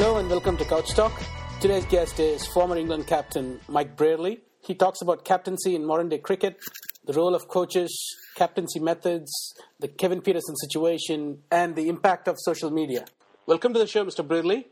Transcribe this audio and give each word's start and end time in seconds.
Hello 0.00 0.16
and 0.16 0.30
welcome 0.30 0.56
to 0.56 0.64
Couch 0.64 0.94
Talk. 0.94 1.12
Today's 1.60 1.84
guest 1.84 2.18
is 2.20 2.46
former 2.46 2.74
England 2.78 3.06
captain 3.06 3.60
Mike 3.68 3.98
Brearley. 3.98 4.40
He 4.62 4.74
talks 4.74 5.02
about 5.02 5.26
captaincy 5.26 5.74
in 5.74 5.84
modern 5.84 6.08
day 6.08 6.16
cricket, 6.16 6.56
the 7.04 7.12
role 7.12 7.34
of 7.34 7.48
coaches, 7.48 7.92
captaincy 8.34 8.80
methods, 8.80 9.30
the 9.78 9.88
Kevin 9.88 10.22
Pietersen 10.22 10.56
situation, 10.56 11.42
and 11.50 11.76
the 11.76 11.90
impact 11.90 12.28
of 12.28 12.36
social 12.38 12.70
media. 12.70 13.04
Welcome 13.44 13.74
to 13.74 13.78
the 13.78 13.86
show, 13.86 14.02
Mr. 14.02 14.26
Brearley. 14.26 14.68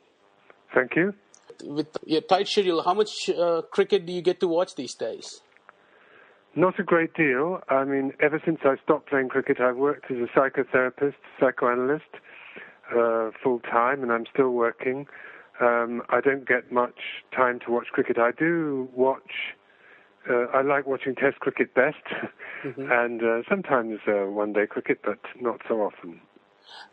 Thank 0.74 0.96
you. 0.96 1.12
With 1.62 1.88
your 2.06 2.22
tight 2.22 2.48
schedule, 2.48 2.82
how 2.82 2.94
much 2.94 3.28
uh, 3.28 3.60
cricket 3.70 4.06
do 4.06 4.14
you 4.14 4.22
get 4.22 4.40
to 4.40 4.48
watch 4.48 4.76
these 4.76 4.94
days? 4.94 5.42
Not 6.56 6.80
a 6.80 6.82
great 6.82 7.12
deal. 7.12 7.60
I 7.68 7.84
mean, 7.84 8.14
ever 8.20 8.40
since 8.46 8.60
I 8.64 8.76
stopped 8.82 9.10
playing 9.10 9.28
cricket, 9.28 9.60
I've 9.60 9.76
worked 9.76 10.10
as 10.10 10.16
a 10.16 10.38
psychotherapist, 10.38 11.16
psychoanalyst, 11.38 12.14
uh, 12.96 13.30
full 13.42 13.60
time, 13.60 14.02
and 14.02 14.12
I'm 14.12 14.26
still 14.32 14.50
working. 14.50 15.06
Um, 15.60 16.02
I 16.08 16.20
don't 16.20 16.46
get 16.46 16.70
much 16.70 16.98
time 17.34 17.58
to 17.66 17.72
watch 17.72 17.88
cricket. 17.92 18.18
I 18.18 18.30
do 18.32 18.88
watch. 18.94 19.54
Uh, 20.28 20.44
I 20.54 20.62
like 20.62 20.86
watching 20.86 21.14
Test 21.14 21.40
cricket 21.40 21.74
best, 21.74 21.96
and 22.76 23.22
uh, 23.22 23.42
sometimes 23.48 24.00
uh, 24.06 24.26
one-day 24.26 24.66
cricket, 24.66 25.00
but 25.04 25.18
not 25.40 25.60
so 25.68 25.82
often. 25.82 26.20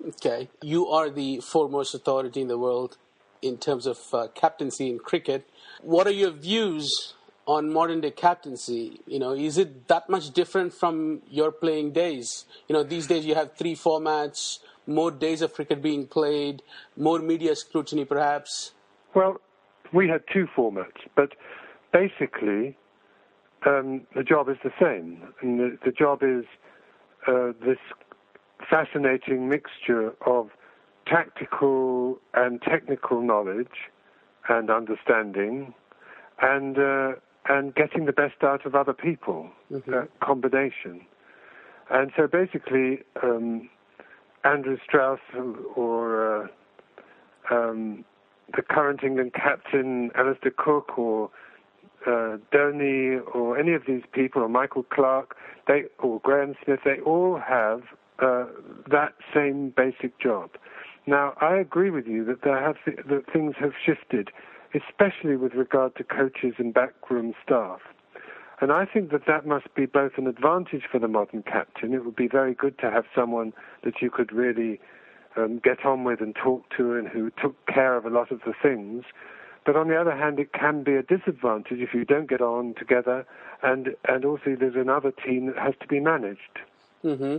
Okay. 0.08 0.50
You 0.62 0.88
are 0.88 1.10
the 1.10 1.42
foremost 1.42 1.94
authority 1.96 2.42
in 2.42 2.48
the 2.48 2.58
world 2.58 2.98
in 3.42 3.58
terms 3.58 3.86
of 3.86 3.98
uh, 4.14 4.28
captaincy 4.34 4.90
in 4.90 5.00
cricket. 5.00 5.48
What 5.82 6.08
are 6.08 6.12
your 6.12 6.32
views 6.32 7.14
on 7.46 7.72
modern 7.72 8.02
day 8.02 8.12
captaincy? 8.12 9.02
You 9.06 9.20
know, 9.20 9.34
is 9.34 9.58
it 9.58 9.88
that 9.88 10.10
much 10.10 10.32
different 10.32 10.74
from 10.74 11.22
your 11.30 11.52
playing 11.52 11.92
days? 11.92 12.46
You 12.68 12.74
know, 12.74 12.84
these 12.84 13.08
days 13.08 13.26
you 13.26 13.36
have 13.36 13.56
three 13.56 13.76
formats, 13.76 14.60
more 14.88 15.12
days 15.12 15.42
of 15.42 15.54
cricket 15.54 15.82
being 15.82 16.08
played, 16.08 16.62
more 16.96 17.20
media 17.20 17.56
scrutiny 17.56 18.06
perhaps. 18.06 18.72
Well, 19.14 19.38
we 19.94 20.08
had 20.08 20.24
two 20.32 20.48
formats, 20.56 21.02
but 21.16 21.34
basically 21.92 22.78
um, 23.66 24.06
the 24.16 24.24
job 24.24 24.50
is 24.50 24.58
the 24.64 24.72
same. 24.80 25.34
And 25.42 25.60
the, 25.60 25.78
the 25.86 25.92
job 25.92 26.22
is 26.22 26.46
uh, 27.28 27.54
this 27.66 27.78
fascinating 28.70 29.50
mixture 29.50 30.14
of 30.26 30.50
tactical 31.08 32.20
and 32.34 32.62
technical 32.62 33.22
knowledge 33.22 33.92
and 34.50 34.70
understanding 34.70 35.74
and 36.42 36.78
uh, 36.78 37.12
and 37.48 37.76
getting 37.76 38.06
the 38.06 38.12
best 38.12 38.44
out 38.44 38.66
of 38.66 38.74
other 38.74 38.94
people, 38.94 39.50
that 39.70 40.10
combination. 40.20 41.06
And 41.92 42.12
so 42.18 42.28
basically, 42.28 43.04
um, 43.22 43.70
Andrew 44.46 44.78
Strauss 44.86 45.20
or 45.76 46.44
uh, 46.44 46.48
um, 47.52 48.06
the 48.56 48.62
current 48.62 49.04
England 49.04 49.34
captain, 49.34 50.12
Alastair 50.16 50.52
Cook, 50.56 50.98
or 50.98 51.30
uh, 52.06 52.38
Dhoni, 52.54 53.20
or 53.34 53.58
any 53.58 53.74
of 53.74 53.84
these 53.88 54.04
people, 54.14 54.44
or 54.44 54.50
Michael 54.50 54.84
Clarke, 54.84 55.36
they 55.68 55.86
or 56.00 56.20
Graeme 56.22 56.56
Smith, 56.64 56.80
they 56.86 57.00
all 57.00 57.40
have 57.40 57.82
uh, 58.20 58.46
that 58.90 59.14
same 59.34 59.74
basic 59.76 60.20
job. 60.20 60.52
Now, 61.08 61.34
I 61.42 61.56
agree 61.56 61.90
with 61.90 62.08
you 62.08 62.24
that 62.26 62.44
there 62.44 62.60
have 62.60 62.76
that 62.86 63.24
things 63.32 63.56
have 63.60 63.74
shifted, 63.84 64.30
especially 64.74 65.36
with 65.38 65.54
regard 65.54 65.96
to 65.96 66.04
coaches 66.04 66.54
and 66.58 66.74
backroom 66.74 67.34
staff. 67.44 67.80
And 68.62 68.72
I 68.72 68.86
think 68.86 69.12
that 69.12 69.26
that 69.28 69.46
must 69.46 69.74
be 69.76 69.86
both 69.86 70.14
an 70.18 70.28
advantage 70.28 70.84
for 70.90 71.00
the 71.00 71.08
modern 71.08 71.44
captain. 71.44 71.94
It 71.94 72.06
would 72.06 72.16
be 72.16 72.28
very 72.28 72.54
good 72.54 72.78
to 72.80 72.90
have 72.90 73.06
someone 73.14 73.54
that 73.84 74.02
you 74.02 74.10
could 74.10 74.32
really 74.32 74.80
um, 75.36 75.60
get 75.64 75.86
on 75.86 76.04
with 76.06 76.22
and 76.22 76.36
talk 76.36 76.64
to 76.78 76.94
and 76.94 77.08
who 77.08 77.32
took 77.42 77.56
care 77.68 77.98
of 77.98 78.06
a 78.06 78.10
lot 78.10 78.32
of 78.32 78.40
the 78.46 78.54
things. 78.62 79.04
But 79.66 79.76
on 79.76 79.88
the 79.88 80.00
other 80.00 80.16
hand, 80.16 80.40
it 80.40 80.54
can 80.54 80.84
be 80.84 80.94
a 80.94 81.04
disadvantage 81.04 81.80
if 81.80 81.94
you 81.94 82.06
don't 82.06 82.30
get 82.30 82.40
on 82.40 82.76
together, 82.78 83.26
and 83.64 83.96
and 84.08 84.24
also 84.24 84.56
there's 84.58 84.76
another 84.76 85.12
team 85.12 85.48
that 85.48 85.58
has 85.58 85.74
to 85.82 85.88
be 85.88 86.00
managed. 86.00 86.60
hmm 87.02 87.38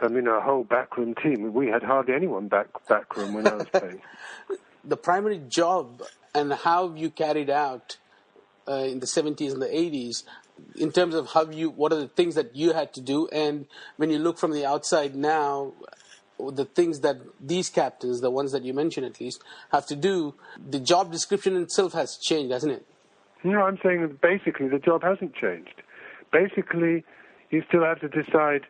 I 0.00 0.06
mean, 0.06 0.28
a 0.28 0.40
whole 0.40 0.62
backroom 0.62 1.16
team. 1.16 1.52
We 1.52 1.66
had 1.66 1.82
hardly 1.82 2.14
anyone 2.14 2.46
back 2.46 2.68
backroom 2.88 3.34
when 3.34 3.46
I 3.46 3.56
was 3.56 3.66
playing. 3.72 4.00
The 4.84 4.96
primary 4.96 5.38
job 5.38 6.02
and 6.34 6.52
how 6.52 6.94
you 6.94 7.10
carried 7.10 7.50
out 7.50 7.98
uh, 8.68 8.84
in 8.84 9.00
the 9.00 9.06
70s 9.06 9.52
and 9.52 9.62
the 9.62 9.66
80s 9.66 10.24
in 10.76 10.92
terms 10.92 11.14
of 11.14 11.28
how 11.32 11.48
you 11.48 11.70
what 11.70 11.92
are 11.92 12.00
the 12.00 12.08
things 12.08 12.34
that 12.34 12.54
you 12.54 12.72
had 12.72 12.92
to 12.92 13.00
do 13.00 13.28
and 13.28 13.66
when 13.96 14.10
you 14.10 14.18
look 14.18 14.38
from 14.38 14.52
the 14.52 14.66
outside 14.66 15.14
now 15.14 15.72
the 16.50 16.64
things 16.64 17.00
that 17.00 17.16
these 17.40 17.68
captains 17.68 18.20
the 18.20 18.30
ones 18.30 18.52
that 18.52 18.62
you 18.64 18.74
mentioned 18.74 19.06
at 19.06 19.20
least 19.20 19.42
have 19.70 19.86
to 19.86 19.94
do 19.96 20.34
the 20.68 20.80
job 20.80 21.12
description 21.12 21.56
itself 21.56 21.92
has 21.92 22.16
changed 22.16 22.52
hasn't 22.52 22.72
it 22.72 22.84
No, 23.44 23.62
I'm 23.62 23.78
saying 23.82 24.02
that 24.02 24.20
basically 24.20 24.68
the 24.68 24.78
job 24.78 25.02
hasn't 25.02 25.34
changed. 25.34 25.82
Basically, 26.32 27.04
you 27.50 27.62
still 27.68 27.84
have 27.84 28.00
to 28.00 28.08
decide 28.08 28.66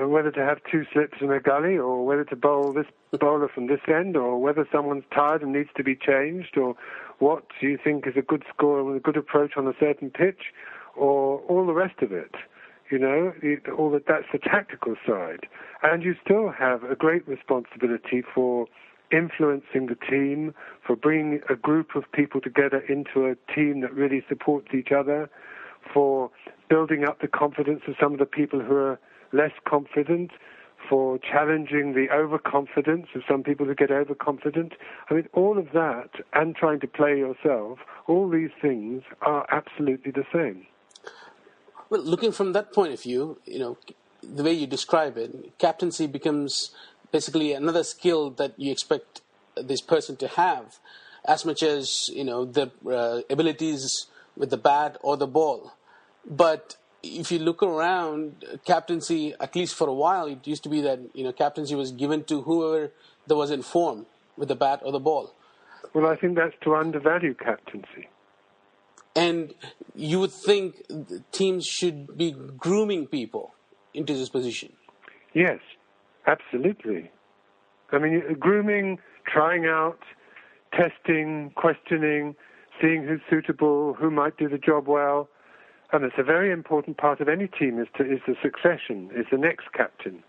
uh, 0.00 0.08
whether 0.08 0.30
to 0.30 0.40
have 0.40 0.58
two 0.70 0.84
slips 0.92 1.18
in 1.20 1.30
a 1.32 1.40
gully 1.40 1.76
or 1.76 2.04
whether 2.06 2.24
to 2.24 2.36
bowl 2.36 2.72
this 2.72 2.86
bowler 3.18 3.48
from 3.48 3.66
this 3.66 3.80
end 3.88 4.16
or 4.16 4.40
whether 4.40 4.66
someone's 4.72 5.04
tired 5.14 5.42
and 5.42 5.52
needs 5.52 5.68
to 5.76 5.84
be 5.84 5.94
changed 5.96 6.56
or 6.56 6.76
what 7.18 7.44
you 7.60 7.78
think 7.82 8.06
is 8.06 8.14
a 8.16 8.22
good 8.22 8.44
score 8.52 8.84
with 8.84 8.96
a 8.96 9.00
good 9.00 9.16
approach 9.16 9.52
on 9.56 9.66
a 9.66 9.72
certain 9.78 10.10
pitch 10.10 10.52
or 10.96 11.40
all 11.48 11.66
the 11.66 11.72
rest 11.72 12.02
of 12.02 12.12
it. 12.12 12.34
You 12.90 12.98
know, 12.98 13.32
all 13.76 13.90
that 13.92 14.06
that's 14.06 14.26
the 14.32 14.38
tactical 14.38 14.94
side. 15.06 15.46
And 15.82 16.02
you 16.02 16.14
still 16.22 16.50
have 16.50 16.84
a 16.84 16.94
great 16.94 17.26
responsibility 17.26 18.22
for 18.34 18.66
influencing 19.10 19.86
the 19.86 19.96
team, 20.08 20.54
for 20.86 20.96
bringing 20.96 21.40
a 21.48 21.54
group 21.54 21.94
of 21.96 22.04
people 22.12 22.40
together 22.40 22.78
into 22.88 23.26
a 23.26 23.36
team 23.54 23.80
that 23.80 23.94
really 23.94 24.24
supports 24.28 24.68
each 24.74 24.92
other, 24.92 25.30
for 25.92 26.30
building 26.68 27.04
up 27.04 27.20
the 27.20 27.28
confidence 27.28 27.82
of 27.86 27.94
some 28.00 28.12
of 28.12 28.18
the 28.18 28.26
people 28.26 28.60
who 28.60 28.74
are 28.74 28.98
less 29.32 29.52
confident, 29.66 30.30
for 30.88 31.18
challenging 31.18 31.94
the 31.94 32.08
overconfidence 32.12 33.06
of 33.14 33.22
some 33.28 33.42
people 33.42 33.66
who 33.66 33.74
get 33.74 33.90
overconfident. 33.90 34.72
I 35.10 35.14
mean, 35.14 35.28
all 35.32 35.58
of 35.58 35.72
that, 35.72 36.10
and 36.32 36.54
trying 36.54 36.80
to 36.80 36.86
play 36.86 37.18
yourself, 37.18 37.78
all 38.06 38.28
these 38.28 38.50
things 38.60 39.02
are 39.22 39.46
absolutely 39.50 40.12
the 40.12 40.24
same. 40.32 40.66
well 41.90 42.02
looking 42.02 42.32
from 42.32 42.52
that 42.52 42.72
point 42.72 42.92
of 42.92 43.00
view 43.02 43.38
you 43.44 43.58
know 43.58 43.78
the 44.22 44.42
way 44.42 44.52
you 44.52 44.66
describe 44.66 45.16
it 45.16 45.56
captaincy 45.58 46.06
becomes 46.06 46.70
basically 47.12 47.52
another 47.52 47.84
skill 47.84 48.30
that 48.30 48.58
you 48.58 48.72
expect 48.72 49.20
this 49.56 49.80
person 49.80 50.16
to 50.16 50.28
have 50.28 50.78
as 51.24 51.44
much 51.44 51.62
as 51.62 52.10
you 52.12 52.24
know 52.24 52.44
the 52.44 52.70
uh, 52.90 53.20
abilities 53.30 54.06
with 54.36 54.50
the 54.50 54.56
bat 54.56 54.98
or 55.02 55.16
the 55.16 55.26
ball 55.26 55.74
but 56.26 56.76
if 57.04 57.30
you 57.32 57.38
look 57.38 57.62
around 57.62 58.44
captaincy 58.64 59.34
at 59.40 59.54
least 59.54 59.74
for 59.74 59.88
a 59.88 59.94
while 59.94 60.26
it 60.26 60.46
used 60.46 60.62
to 60.62 60.68
be 60.68 60.80
that 60.80 60.98
you 61.14 61.24
know 61.24 61.32
captaincy 61.32 61.74
was 61.74 61.92
given 61.92 62.24
to 62.24 62.42
whoever 62.42 62.90
that 63.26 63.36
was 63.36 63.50
in 63.50 63.62
form 63.62 64.06
with 64.36 64.48
the 64.48 64.56
bat 64.56 64.80
or 64.84 64.92
the 64.92 65.00
ball 65.00 65.34
Well, 65.94 66.06
I 66.06 66.16
think 66.16 66.36
that's 66.36 66.54
to 66.64 66.74
undervalue 66.74 67.34
captaincy. 67.34 68.08
and 69.14 69.54
you 69.94 70.18
would 70.20 70.32
think 70.32 70.82
teams 71.32 71.66
should 71.66 72.16
be 72.16 72.32
grooming 72.66 73.06
people 73.06 73.54
into 73.92 74.14
this 74.14 74.28
position 74.28 74.72
Yes, 75.34 75.58
absolutely. 76.28 77.10
I 77.90 77.98
mean, 77.98 78.22
grooming, 78.38 79.00
trying 79.26 79.64
out, 79.66 79.98
testing, 80.72 81.50
questioning, 81.56 82.36
seeing 82.80 83.02
who's 83.04 83.20
suitable, 83.28 83.94
who 83.94 84.12
might 84.12 84.36
do 84.36 84.48
the 84.48 84.58
job 84.58 84.86
well. 84.86 85.28
And 85.92 86.04
it's 86.04 86.16
a 86.18 86.22
very 86.24 86.50
important 86.50 86.96
part 86.96 87.20
of 87.20 87.28
any 87.28 87.46
team 87.46 87.78
is 87.78 87.88
to 87.96 88.04
is 88.04 88.20
the 88.26 88.34
succession, 88.42 89.10
is 89.14 89.26
the 89.30 89.38
next 89.38 89.72
captain, 89.72 90.24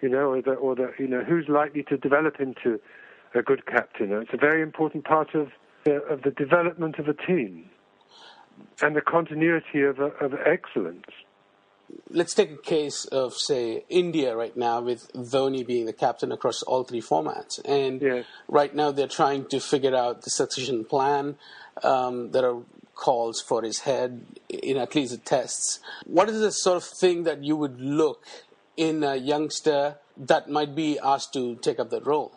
you 0.00 0.08
know, 0.08 0.30
or 0.32 0.42
the 0.42 0.52
or 0.52 0.74
the 0.76 0.92
you 0.98 1.08
know 1.08 1.22
who's 1.24 1.48
likely 1.48 1.82
to 1.84 1.96
develop 1.96 2.36
into 2.38 2.78
a 3.34 3.42
good 3.42 3.66
captain. 3.66 4.12
And 4.12 4.22
it's 4.22 4.32
a 4.34 4.38
very 4.38 4.62
important 4.62 5.04
part 5.04 5.34
of 5.34 5.48
the, 5.84 5.96
of 6.04 6.22
the 6.22 6.30
development 6.30 6.98
of 6.98 7.08
a 7.08 7.14
team 7.14 7.68
and 8.82 8.94
the 8.96 9.00
continuity 9.00 9.82
of, 9.82 9.98
of 9.98 10.34
excellence. 10.46 11.04
let's 12.10 12.34
take 12.34 12.50
a 12.50 12.56
case 12.56 13.04
of, 13.06 13.34
say, 13.34 13.84
India 13.88 14.36
right 14.36 14.56
now, 14.56 14.80
with 14.80 15.10
Dhoni 15.12 15.66
being 15.66 15.86
the 15.86 15.92
captain 15.92 16.32
across 16.32 16.62
all 16.62 16.84
three 16.84 17.00
formats. 17.00 17.58
And 17.64 18.00
Yes. 18.02 18.24
right 18.48 18.74
now 18.74 18.90
they're 18.92 19.06
trying 19.08 19.46
to 19.46 19.60
figure 19.60 19.94
out 19.94 20.22
the 20.22 20.30
succession 20.30 20.84
plan. 20.84 21.36
Um, 21.82 22.30
there 22.32 22.46
are 22.50 22.62
calls 22.98 23.40
for 23.40 23.62
his 23.62 23.80
head 23.80 24.26
in 24.48 24.76
at 24.76 24.94
least 24.94 25.12
the 25.12 25.18
tests. 25.18 25.80
What 26.04 26.28
is 26.28 26.40
the 26.40 26.50
sort 26.50 26.76
of 26.76 26.84
thing 26.84 27.22
that 27.22 27.42
you 27.42 27.56
would 27.56 27.80
look 27.80 28.24
in 28.76 29.02
a 29.02 29.16
youngster 29.16 29.96
that 30.16 30.50
might 30.50 30.74
be 30.74 30.98
asked 30.98 31.32
to 31.34 31.56
take 31.56 31.78
up 31.78 31.90
that 31.90 32.04
role? 32.04 32.32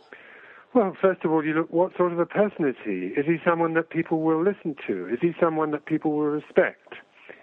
Well, 0.74 0.96
first 1.02 1.26
of 1.26 1.32
all, 1.32 1.44
you 1.44 1.54
look 1.54 1.72
what 1.72 1.98
sort 1.98 2.14
of 2.14 2.20
a 2.20 2.26
person 2.26 2.66
is 2.66 2.76
he? 2.86 3.08
Is 3.20 3.26
he 3.26 3.38
someone 3.44 3.74
that 3.74 3.90
people 3.90 4.22
will 4.22 4.42
listen 4.42 4.76
to? 4.88 5.10
Is 5.10 5.20
he 5.20 5.32
someone 5.40 5.72
that 5.72 5.86
people 5.86 6.12
will 6.12 6.28
respect? 6.28 6.94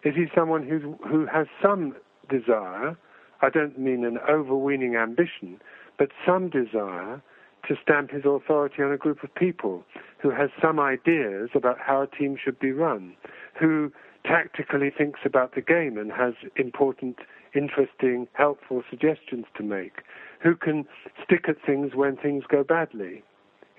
Is 0.05 0.15
he 0.15 0.26
someone 0.35 0.67
who's, 0.67 0.82
who 1.06 1.26
has 1.26 1.47
some 1.62 1.97
desire? 2.31 2.97
I 3.43 3.50
don't 3.50 3.79
mean 3.79 4.05
an 4.05 4.19
overweening 4.31 4.97
ambition, 4.97 5.61
but 5.99 6.09
some 6.26 6.49
desire 6.49 7.23
to 7.69 7.76
stamp 7.82 8.11
his 8.11 8.25
authority 8.25 8.82
on 8.82 8.93
a 8.93 8.97
group 8.97 9.23
of 9.23 9.35
people, 9.35 9.85
who 10.19 10.31
has 10.31 10.50
some 10.61 10.81
ideas 10.81 11.50
about 11.55 11.79
how 11.79 12.03
a 12.03 12.06
team 12.06 12.37
should 12.43 12.59
be 12.59 12.73
run, 12.73 13.15
who 13.59 13.93
tactically 14.25 14.91
thinks 14.91 15.20
about 15.25 15.55
the 15.55 15.61
game 15.61 15.97
and 15.97 16.11
has 16.12 16.35
important, 16.56 17.19
interesting, 17.55 18.26
helpful 18.32 18.82
suggestions 18.91 19.47
to 19.56 19.62
make, 19.62 20.03
who 20.43 20.56
can 20.56 20.87
stick 21.23 21.44
at 21.49 21.56
things 21.65 21.94
when 21.94 22.17
things 22.17 22.44
go 22.49 22.65
badly. 22.65 23.23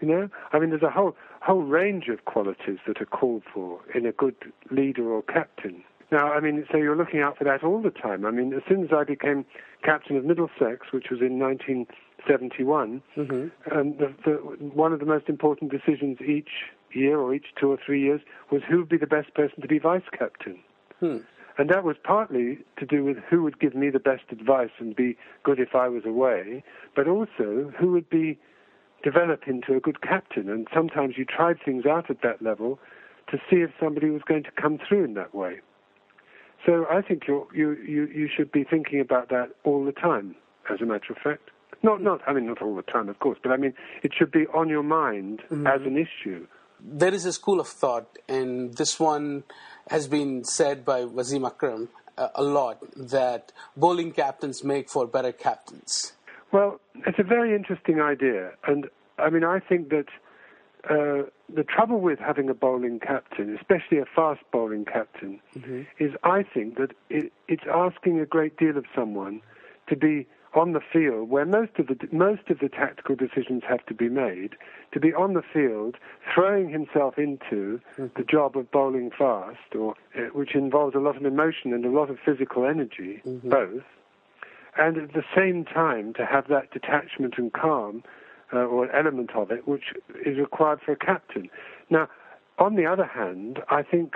You 0.02 0.08
know, 0.08 0.30
I 0.54 0.60
mean, 0.60 0.70
there's 0.70 0.82
a 0.82 0.90
whole 0.90 1.16
whole 1.42 1.64
range 1.64 2.08
of 2.08 2.26
qualities 2.26 2.80
that 2.88 3.02
are 3.02 3.06
called 3.06 3.44
for 3.54 3.82
in 3.94 4.06
a 4.06 4.12
good 4.12 4.36
leader 4.72 5.10
or 5.10 5.22
captain. 5.24 5.84
Now, 6.12 6.32
I 6.32 6.40
mean, 6.40 6.66
so 6.72 6.78
you're 6.78 6.96
looking 6.96 7.20
out 7.20 7.38
for 7.38 7.44
that 7.44 7.64
all 7.64 7.82
the 7.82 7.92
time. 7.92 8.26
I 8.26 8.32
mean, 8.32 8.54
as 8.54 8.64
soon 8.68 8.84
as 8.84 8.90
I 8.96 9.04
became 9.04 9.46
captain 9.84 10.18
of 10.18 10.26
Middlesex, 10.26 10.88
which 10.92 11.08
was 11.12 11.22
in 11.22 11.38
1971, 12.30 13.02
um, 13.72 13.96
the, 13.98 14.14
the, 14.26 14.34
one 14.74 14.94
of 14.94 15.00
the 15.00 15.06
most 15.06 15.28
important 15.30 15.72
decisions 15.72 16.18
each 16.22 16.50
year 16.94 17.20
or 17.20 17.34
each 17.34 17.48
two 17.60 17.70
or 17.72 17.78
three 17.84 18.02
years 18.02 18.22
was 18.52 18.62
who 18.70 18.78
would 18.78 18.90
be 18.90 18.98
the 18.98 19.08
best 19.08 19.34
person 19.34 19.62
to 19.62 19.68
be 19.68 19.80
vice 19.80 20.04
captain. 20.18 20.60
And 21.58 21.70
that 21.70 21.84
was 21.84 21.98
partly 22.02 22.60
to 22.78 22.86
do 22.86 23.04
with 23.04 23.18
who 23.30 23.44
would 23.44 23.60
give 23.60 23.76
me 23.76 23.90
the 23.90 24.00
best 24.00 24.24
advice 24.32 24.70
and 24.80 24.96
be 24.96 25.18
good 25.44 25.60
if 25.60 25.76
I 25.76 25.90
was 25.90 26.06
away, 26.06 26.64
but 26.96 27.08
also 27.08 27.74
who 27.78 27.92
would 27.92 28.10
be 28.10 28.40
develop 29.04 29.42
into 29.48 29.76
a 29.76 29.80
good 29.80 30.02
captain. 30.02 30.50
And 30.50 30.68
sometimes 30.74 31.16
you 31.18 31.26
tried 31.26 31.58
things 31.64 31.86
out 31.86 32.10
at 32.10 32.22
that 32.22 32.42
level 32.42 32.80
to 33.30 33.38
see 33.50 33.58
if 33.58 33.72
somebody 33.80 34.10
was 34.10 34.22
going 34.26 34.44
to 34.44 34.52
come 34.52 34.80
through 34.88 35.04
in 35.04 35.14
that 35.16 35.36
way. 35.36 35.60
So 36.66 36.86
I 36.90 37.02
think 37.02 37.24
you're, 37.28 37.48
you 37.54 37.72
you 37.88 38.08
you 38.08 38.30
should 38.34 38.52
be 38.52 38.64
thinking 38.64 39.00
about 39.00 39.30
that 39.30 39.50
all 39.64 39.86
the 39.86 39.94
time. 39.94 40.36
As 40.70 40.82
a 40.82 40.86
matter 40.86 41.12
of 41.12 41.18
fact, 41.18 41.50
not 41.84 42.02
not 42.02 42.22
I 42.28 42.34
mean 42.34 42.48
not 42.48 42.62
all 42.62 42.76
the 42.76 42.82
time, 42.84 43.10
of 43.10 43.20
course, 43.20 43.38
but 43.42 43.52
I 43.52 43.58
mean 43.58 43.74
it 44.04 44.12
should 44.18 44.32
be 44.32 44.46
on 44.54 44.70
your 44.70 44.84
mind 44.84 45.42
as 45.52 45.82
an 45.86 45.98
issue. 45.98 46.48
There 46.82 47.14
is 47.14 47.26
a 47.26 47.34
school 47.34 47.60
of 47.60 47.68
thought, 47.68 48.18
and 48.30 48.74
this 48.76 49.00
one 49.00 49.44
has 49.90 50.08
been 50.08 50.46
said 50.46 50.86
by 50.86 51.02
Wasim 51.02 51.46
Akram 51.46 51.90
uh, 52.18 52.30
a 52.36 52.44
lot, 52.44 52.80
that 52.96 53.52
bowling 53.76 54.12
captains 54.12 54.64
make 54.64 54.90
for 54.90 55.06
better 55.08 55.32
captains. 55.32 56.14
Well, 56.52 56.80
it's 57.06 57.20
a 57.20 57.24
very 57.24 57.56
interesting 57.56 58.02
idea, 58.02 58.52
and 58.66 58.88
I 59.18 59.30
mean, 59.30 59.44
I 59.44 59.60
think 59.60 59.90
that 59.90 60.08
uh, 60.86 61.24
the 61.54 61.64
trouble 61.64 62.00
with 62.00 62.20
having 62.20 62.50
a 62.50 62.54
bowling 62.54 63.00
captain, 63.00 63.56
especially 63.56 64.00
a 64.00 64.06
fast 64.06 64.42
bowling 64.52 64.86
captain, 64.86 65.40
is 66.00 66.14
I 66.24 66.44
think 66.44 66.78
that 66.78 66.92
it, 67.10 67.34
it's 67.48 67.64
asking 67.70 68.20
a 68.20 68.26
great 68.26 68.58
deal 68.58 68.78
of 68.78 68.86
someone 68.96 69.42
to 69.90 69.96
be 69.96 70.28
on 70.56 70.74
the 70.74 70.82
field 70.82 71.30
where 71.30 71.46
most 71.46 71.72
of 71.78 71.88
the 71.88 71.96
most 72.12 72.50
of 72.50 72.60
the 72.60 72.70
tactical 72.70 73.16
decisions 73.16 73.64
have 73.68 73.86
to 73.86 73.94
be 73.94 74.10
made, 74.10 74.56
to 74.94 75.00
be 75.00 75.14
on 75.14 75.34
the 75.34 75.44
field, 75.54 75.96
throwing 76.34 76.70
himself 76.70 77.18
into 77.18 77.80
the 77.98 78.24
job 78.24 78.58
of 78.58 78.72
bowling 78.72 79.12
fast, 79.16 79.76
or 79.78 79.96
uh, 80.18 80.22
which 80.34 80.56
involves 80.56 80.96
a 80.96 81.00
lot 81.00 81.16
of 81.16 81.26
emotion 81.26 81.74
and 81.74 81.86
a 81.86 81.90
lot 81.90 82.10
of 82.10 82.18
physical 82.26 82.66
energy, 82.66 83.22
both 83.44 83.84
and 84.78 84.98
at 84.98 85.14
the 85.14 85.24
same 85.36 85.66
time 85.66 86.14
to 86.14 86.26
have 86.26 86.48
that 86.48 86.72
detachment 86.72 87.36
and 87.38 87.54
calm, 87.54 88.04
uh, 88.54 88.58
or 88.58 88.86
an 88.86 88.92
element 88.94 89.32
of 89.36 89.52
it, 89.52 89.68
which 89.68 89.94
is 90.26 90.38
required 90.38 90.80
for 90.84 90.94
a 90.94 90.96
captain. 90.96 91.50
Now, 91.90 92.08
on 92.58 92.76
the 92.76 92.86
other 92.86 93.06
hand, 93.06 93.60
I 93.70 93.84
think 93.84 94.16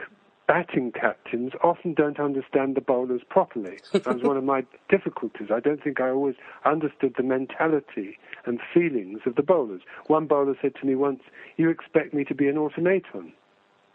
batting 0.54 0.92
captains 0.92 1.52
often 1.64 1.96
don't 1.96 2.20
understand 2.20 2.76
the 2.76 2.82
bowlers 2.82 3.22
properly. 3.28 3.80
that 3.92 4.06
was 4.06 4.22
one 4.22 4.38
of 4.38 4.44
my 4.44 4.64
difficulties. 4.90 5.48
I 5.52 5.60
don't 5.60 5.84
think 5.84 6.00
I 6.00 6.10
always 6.10 6.36
understood 6.64 7.16
the 7.18 7.24
mentality 7.24 8.20
and 8.46 8.60
feelings 8.72 9.22
of 9.26 9.34
the 9.34 9.42
bowlers. 9.42 9.82
One 10.06 10.28
bowler 10.28 10.56
said 10.62 10.74
to 10.80 10.86
me 10.86 10.94
once, 10.94 11.22
"You 11.58 11.72
expect 11.72 12.14
me 12.14 12.24
to 12.26 12.36
be 12.36 12.48
an 12.48 12.60
automaton." 12.60 13.34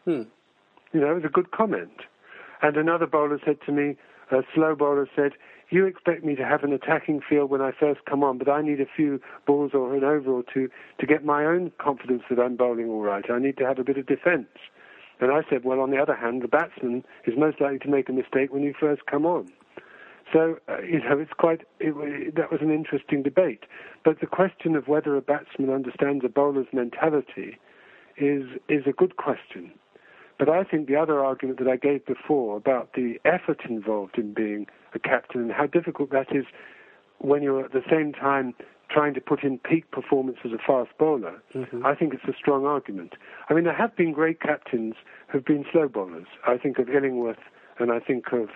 Hmm. 0.05 0.23
You 0.93 1.01
know, 1.01 1.13
it 1.13 1.15
was 1.15 1.25
a 1.25 1.29
good 1.29 1.53
comment. 1.53 2.01
And 2.61 2.77
another 2.77 3.07
bowler 3.07 3.39
said 3.45 3.59
to 3.67 3.73
me, 3.73 3.97
a 4.33 4.43
slow 4.53 4.75
bowler 4.75 5.09
said, 5.15 5.35
You 5.71 5.87
expect 5.87 6.25
me 6.25 6.35
to 6.35 6.45
have 6.45 6.65
an 6.65 6.73
attacking 6.73 7.21
field 7.21 7.51
when 7.51 7.61
I 7.61 7.71
first 7.71 8.01
come 8.05 8.25
on, 8.25 8.39
but 8.39 8.49
I 8.49 8.63
need 8.63 8.81
a 8.81 8.87
few 8.97 9.21
balls 9.47 9.73
or 9.75 9.95
an 9.95 10.03
over 10.03 10.33
or 10.33 10.43
two 10.43 10.71
to 10.99 11.07
get 11.07 11.25
my 11.25 11.45
own 11.45 11.71
confidence 11.79 12.23
that 12.31 12.41
I'm 12.41 12.57
bowling 12.57 12.89
all 12.89 13.03
right. 13.03 13.25
I 13.31 13.39
need 13.39 13.59
to 13.59 13.67
have 13.67 13.79
a 13.79 13.85
bit 13.85 13.97
of 13.97 14.07
defence. 14.07 14.49
And 15.21 15.33
I 15.33 15.43
said, 15.51 15.65
Well, 15.65 15.81
on 15.81 15.91
the 15.91 15.99
other 15.99 16.15
hand, 16.15 16.43
the 16.43 16.49
batsman 16.49 17.05
is 17.27 17.35
most 17.37 17.61
likely 17.61 17.79
to 17.81 17.89
make 17.89 18.09
a 18.09 18.13
mistake 18.13 18.53
when 18.53 18.63
you 18.63 18.75
first 18.79 19.07
come 19.07 19.27
on. 19.27 19.49
So, 20.33 20.59
uh, 20.69 20.81
you 20.83 21.01
know, 21.01 21.19
it's 21.19 21.33
quite, 21.39 21.63
it, 21.81 22.35
that 22.37 22.53
was 22.53 22.61
an 22.61 22.71
interesting 22.71 23.23
debate. 23.23 23.65
But 24.05 24.21
the 24.21 24.27
question 24.27 24.77
of 24.77 24.87
whether 24.87 25.17
a 25.17 25.23
batsman 25.23 25.71
understands 25.71 26.25
a 26.25 26.29
bowler's 26.29 26.67
mentality 26.73 27.59
is, 28.17 28.45
is 28.69 28.85
a 28.87 28.93
good 28.93 29.17
question. 29.17 29.73
But 30.39 30.49
I 30.49 30.65
think 30.65 30.87
the 30.87 30.97
other 30.97 31.25
argument 31.25 31.59
that 31.59 31.69
I 31.69 31.77
gave 31.77 32.05
before 32.07 32.57
about 32.57 32.93
the 32.93 33.19
effort 33.25 33.63
involved 33.69 34.19
in 34.19 34.35
being 34.35 34.67
a 34.95 34.99
captain 34.99 35.41
and 35.41 35.53
how 35.53 35.67
difficult 35.67 36.11
that 36.11 36.35
is 36.35 36.45
when 37.19 37.43
you're 37.43 37.65
at 37.65 37.73
the 37.73 37.83
same 37.91 38.13
time 38.13 38.55
trying 38.91 39.15
to 39.15 39.21
put 39.21 39.43
in 39.43 39.59
peak 39.59 39.91
performance 39.91 40.39
as 40.45 40.53
a 40.53 40.59
fast 40.59 40.91
bowler, 40.99 41.43
mm-hmm. 41.55 41.85
I 41.85 41.95
think 41.95 42.15
it's 42.15 42.25
a 42.25 42.37
strong 42.39 42.65
argument. 42.65 43.15
I 43.49 43.55
mean, 43.55 43.65
there 43.65 43.77
have 43.77 43.95
been 43.97 44.13
great 44.13 44.41
captains 44.41 44.95
who've 45.29 45.45
been 45.45 45.65
slow 45.73 45.89
bowlers. 45.89 46.27
I 46.47 46.57
think 46.57 46.79
of 46.79 46.89
Illingworth 46.89 47.39
and 47.79 47.93
I 47.93 48.01
think 48.01 48.33
of, 48.33 48.49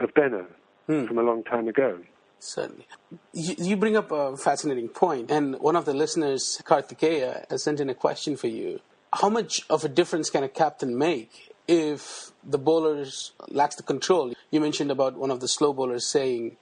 of 0.00 0.14
Benaud 0.14 0.46
hmm. 0.86 1.06
from 1.06 1.18
a 1.18 1.22
long 1.22 1.44
time 1.44 1.68
ago. 1.68 1.98
Certainly. 2.38 2.86
You, 3.32 3.54
you 3.58 3.76
bring 3.76 3.96
up 3.96 4.10
a 4.10 4.36
fascinating 4.36 4.88
point, 4.88 5.30
and 5.30 5.58
one 5.60 5.76
of 5.76 5.86
the 5.86 5.94
listeners, 5.94 6.60
Karthikeya, 6.64 7.50
has 7.50 7.62
sent 7.62 7.80
in 7.80 7.88
a 7.88 7.94
question 7.94 8.36
for 8.36 8.48
you. 8.48 8.80
How 9.14 9.30
much 9.30 9.60
of 9.70 9.84
a 9.84 9.88
difference 9.88 10.28
can 10.28 10.42
a 10.42 10.48
captain 10.48 10.98
make 10.98 11.54
if 11.66 12.32
the 12.42 12.58
bowlers 12.58 13.32
lacks 13.48 13.76
the 13.76 13.82
control? 13.82 14.34
You 14.50 14.60
mentioned 14.60 14.90
about 14.90 15.16
one 15.16 15.30
of 15.30 15.40
the 15.40 15.48
slow 15.48 15.72
bowlers 15.72 16.06
saying 16.06 16.56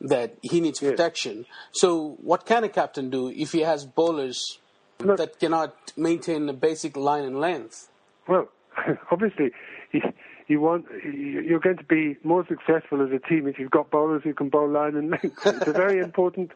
that 0.00 0.36
he 0.42 0.60
needs 0.60 0.80
protection. 0.80 1.46
So, 1.72 2.16
what 2.22 2.46
can 2.46 2.64
a 2.64 2.68
captain 2.68 3.10
do 3.10 3.28
if 3.28 3.52
he 3.52 3.60
has 3.60 3.84
bowlers 3.84 4.58
Look- 5.00 5.18
that 5.18 5.38
cannot 5.38 5.74
maintain 5.96 6.48
a 6.48 6.52
basic 6.52 6.96
line 6.96 7.24
and 7.24 7.38
length? 7.40 7.88
Well, 8.28 8.48
obviously, 9.10 9.50
you, 9.92 10.00
you 10.46 10.60
want 10.60 10.86
you- 11.04 11.40
you're 11.40 11.60
going 11.60 11.78
to 11.78 11.84
be 11.84 12.16
more 12.22 12.46
successful 12.46 13.02
as 13.02 13.10
a 13.12 13.18
team 13.28 13.46
if 13.46 13.58
you've 13.58 13.70
got 13.70 13.90
bowlers 13.90 14.22
who 14.24 14.34
can 14.34 14.48
bowl 14.48 14.68
line 14.68 14.96
and 14.96 15.10
length. 15.10 15.46
It's 15.46 15.66
a 15.66 15.72
very 15.72 15.98
important 16.08 16.50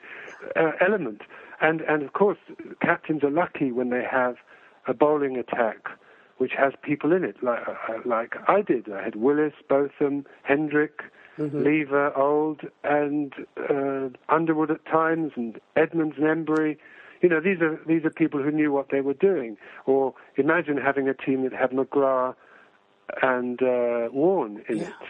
uh, 0.57 0.73
element, 0.81 1.23
and 1.61 1.81
and 1.83 2.03
of 2.03 2.13
course, 2.13 2.39
captains 2.83 3.23
are 3.25 3.31
lucky 3.31 3.73
when 3.73 3.91
they 3.91 4.05
have 4.11 4.37
a 4.87 4.95
bowling 4.95 5.37
attack 5.37 5.89
which 6.39 6.53
has 6.57 6.73
people 6.83 7.13
in 7.13 7.25
it, 7.25 7.35
like 7.43 7.67
uh, 7.67 7.75
like 8.05 8.37
I 8.47 8.63
did. 8.63 8.89
I 8.93 9.03
had 9.03 9.17
Willis, 9.17 9.55
Botham, 9.69 10.25
Hendrick. 10.45 11.01
Lever, 11.39 12.17
Old, 12.17 12.63
and 12.85 13.33
uh, 13.71 14.09
Underwood 14.29 14.71
at 14.71 14.85
times, 14.87 15.33
and 15.37 15.61
Edmonds 15.77 16.17
and 16.19 16.27
Emburey. 16.27 16.77
You 17.23 17.29
know, 17.29 17.41
these 17.41 17.61
are 17.61 17.81
these 17.87 18.05
are 18.05 18.11
people 18.11 18.43
who 18.43 18.51
knew 18.51 18.73
what 18.73 18.91
they 18.91 19.01
were 19.01 19.15
doing. 19.15 19.57
Or 19.87 20.15
imagine 20.37 20.77
having 20.77 21.09
a 21.09 21.15
team 21.15 21.43
that 21.45 21.53
had 21.53 21.71
McGrath 21.71 22.35
and 23.23 23.63
uh, 23.63 24.09
Warne 24.13 24.63
in 24.69 24.81
it. 24.81 24.93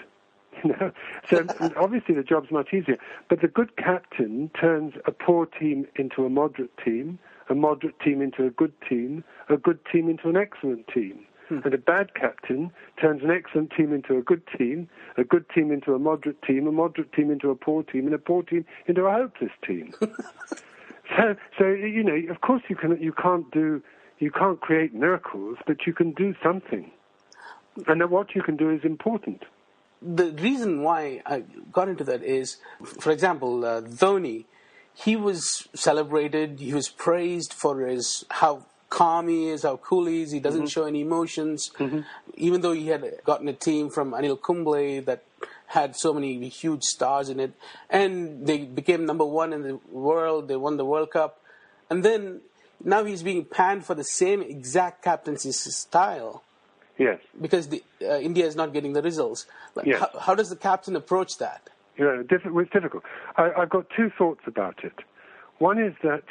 You 0.65 0.71
know, 0.71 0.91
so 1.31 1.47
obviously 1.77 2.17
the 2.17 2.25
job's 2.25 2.51
much 2.51 2.71
easier. 2.73 2.99
But 3.29 3.43
the 3.43 3.47
good 3.47 3.77
captain 3.77 4.51
turns 4.61 4.95
a 5.07 5.13
poor 5.13 5.47
team 5.47 5.87
into 5.95 6.25
a 6.25 6.29
moderate 6.29 6.77
team, 6.85 7.21
a 7.49 7.55
moderate 7.55 8.01
team 8.01 8.21
into 8.21 8.45
a 8.45 8.51
good 8.51 8.73
team, 8.89 9.23
a 9.49 9.57
good 9.57 9.79
team 9.93 10.09
into 10.09 10.29
an 10.29 10.37
excellent 10.37 10.89
team. 10.89 11.21
And 11.51 11.73
a 11.73 11.79
bad 11.79 12.15
captain 12.15 12.71
turns 13.01 13.23
an 13.23 13.31
excellent 13.31 13.73
team 13.77 13.93
into 13.93 14.17
a 14.17 14.23
good 14.23 14.43
team, 14.57 14.89
a 15.17 15.25
good 15.25 15.47
team 15.55 15.71
into 15.73 15.95
a 15.95 15.99
moderate 15.99 16.43
team, 16.43 16.67
a 16.67 16.73
moderate 16.73 17.13
team 17.13 17.31
into 17.31 17.51
a 17.51 17.55
poor 17.55 17.83
team, 17.83 18.07
and 18.07 18.15
a 18.15 18.19
poor 18.19 18.43
team 18.43 18.65
into 18.87 19.03
a 19.03 19.13
hopeless 19.13 19.53
team. 19.67 19.95
so, 20.01 21.37
so 21.59 21.67
you 21.67 22.03
know, 22.03 22.17
of 22.31 22.41
course 22.41 22.63
you 22.69 22.77
can 22.77 23.01
you 23.01 23.13
can't 23.13 23.51
do 23.51 23.83
you 24.19 24.31
can't 24.31 24.61
create 24.61 24.95
miracles, 24.95 25.59
but 25.67 25.87
you 25.87 25.93
can 25.95 26.13
do 26.13 26.35
something, 26.43 26.91
and 27.87 28.11
what 28.11 28.35
you 28.35 28.43
can 28.43 28.57
do 28.57 28.71
is 28.71 28.85
important. 28.85 29.45
the 30.03 30.33
reason 30.33 30.83
why 30.83 31.23
I 31.27 31.45
got 31.73 31.89
into 31.89 32.05
that 32.05 32.23
is, 32.23 32.59
for 33.01 33.11
example, 33.11 33.65
uh, 33.65 33.81
Dhoni, 33.81 34.45
he 34.95 35.17
was 35.17 35.69
celebrated, 35.75 36.61
he 36.61 36.75
was 36.75 36.89
praised 36.89 37.53
for 37.53 37.81
his 37.87 38.25
how 38.31 38.67
calm 38.91 39.29
he 39.29 39.49
is, 39.49 39.63
how 39.63 39.77
cool 39.79 40.07
he 40.07 40.23
is. 40.23 40.31
He 40.33 40.41
doesn't 40.41 40.69
show 40.69 40.85
any 40.85 41.03
emotions, 41.03 41.71
even 42.35 42.61
though 42.61 42.73
he 42.73 42.89
had 42.89 43.05
gotten 43.25 43.49
a 43.49 43.53
team 43.53 43.91
from 43.91 44.13
Anil 44.13 44.41
Kumble 44.41 45.03
that 45.03 45.25
had 45.67 45.95
so 45.97 46.15
many 46.15 46.49
huge 46.49 46.83
stars 46.83 47.29
in 47.29 47.39
it, 47.41 47.53
and 47.91 48.47
they 48.47 48.59
became 48.59 49.05
number 49.05 49.25
one 49.25 49.53
in 49.53 49.63
the 49.63 49.79
world. 49.91 50.49
They 50.49 50.57
won 50.57 50.77
the 50.79 50.85
World 50.85 51.11
Cup, 51.11 51.43
and 51.91 52.03
then 52.05 52.41
now 52.83 53.05
he's 53.05 53.23
being 53.23 53.45
panned 53.45 53.85
for 53.85 53.95
the 53.95 54.05
same 54.05 54.41
exact 54.41 55.03
captaincy 55.05 55.53
style 55.53 56.43
Yes. 56.97 57.21
because 57.41 57.69
the, 57.69 57.83
uh, 58.03 58.19
India 58.19 58.47
is 58.47 58.57
not 58.57 58.73
getting 58.73 58.93
the 58.95 59.03
results. 59.03 59.47
Like, 59.75 59.87
Yes. 59.87 60.01
how, 60.01 60.19
how 60.21 60.35
does 60.35 60.49
the 60.49 60.57
captain 60.57 60.97
approach 60.97 61.37
that? 61.39 61.69
Yeah, 61.99 62.23
diff- 62.29 62.47
it's 62.47 62.71
difficult. 62.71 63.03
I, 63.37 63.51
I've 63.59 63.71
got 63.71 63.87
two 63.97 64.11
thoughts 64.17 64.41
about 64.47 64.83
it. 64.85 64.93
One 65.59 65.79
is 65.79 65.95
that 66.03 66.23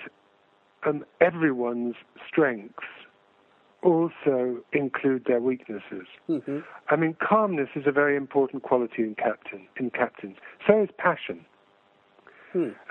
um, 0.86 1.06
everyone's 1.22 1.96
strengths 2.28 2.84
also 3.84 4.58
include 4.74 5.26
their 5.28 5.40
weaknesses. 5.40 6.08
I 6.90 6.96
mean, 6.96 7.16
calmness 7.22 7.70
is 7.76 7.84
a 7.86 7.92
very 7.92 8.16
important 8.16 8.64
quality 8.64 9.04
in 9.04 9.16
captain 9.16 9.68
in 9.78 9.90
captains. 9.92 10.38
So 10.66 10.84
is 10.84 10.90
passion. 10.98 11.46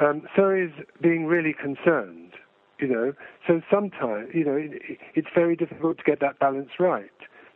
Um, 0.01 0.23
so 0.37 0.51
is 0.51 0.71
being 1.01 1.27
really 1.27 1.53
concerned. 1.53 2.33
You 2.79 2.89
know, 2.89 3.13
so 3.47 3.63
sometimes 3.71 4.29
you 4.35 4.45
know 4.45 4.57
it, 4.57 4.99
it's 5.15 5.29
very 5.35 5.57
difficult 5.57 5.99
to 5.99 6.05
get 6.05 6.21
that 6.21 6.39
balance 6.39 6.71
right. 6.79 7.11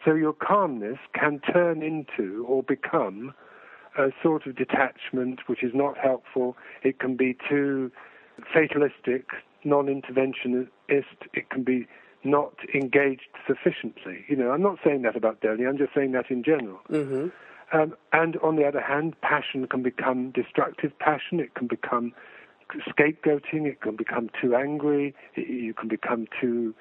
So 0.05 0.15
your 0.15 0.33
calmness 0.33 0.97
can 1.15 1.41
turn 1.53 1.83
into 1.83 2.45
or 2.49 2.63
become 2.63 3.35
a 3.99 4.09
sort 4.23 4.47
of 4.47 4.57
detachment 4.57 5.41
which 5.47 5.63
is 5.63 5.73
not 5.75 5.99
helpful. 5.99 6.57
It 6.83 6.99
can 7.01 7.17
be 7.17 7.37
too 7.49 7.93
fatalistic, 8.53 9.27
non-interventionist. 9.64 10.69
It 10.88 11.50
can 11.50 11.62
be 11.64 11.87
not 12.23 12.55
engaged 12.75 13.29
sufficiently. 13.47 14.25
You 14.29 14.37
know, 14.37 14.50
I'm 14.50 14.62
not 14.62 14.79
saying 14.85 15.02
that 15.02 15.17
about 15.17 15.40
Dhoni, 15.40 15.69
I'm 15.69 15.79
just 15.79 15.95
saying 15.95 16.12
that 16.12 16.31
in 16.31 16.43
general. 16.43 16.81
Um, 17.73 17.95
and 18.12 18.37
on 18.38 18.57
the 18.57 18.67
other 18.67 18.81
hand, 18.81 19.21
passion 19.21 19.67
can 19.67 19.83
become 19.83 20.33
destructive 20.33 20.99
passion. 20.99 21.40
It 21.40 21.55
can 21.55 21.67
become 21.69 22.12
scapegoating. 22.88 23.67
It 23.67 23.81
can 23.81 23.97
become 23.97 24.29
too 24.40 24.55
angry. 24.55 25.14
It, 25.35 25.49
you 25.49 25.75
can 25.75 25.88
become 25.88 26.26
too 26.40 26.75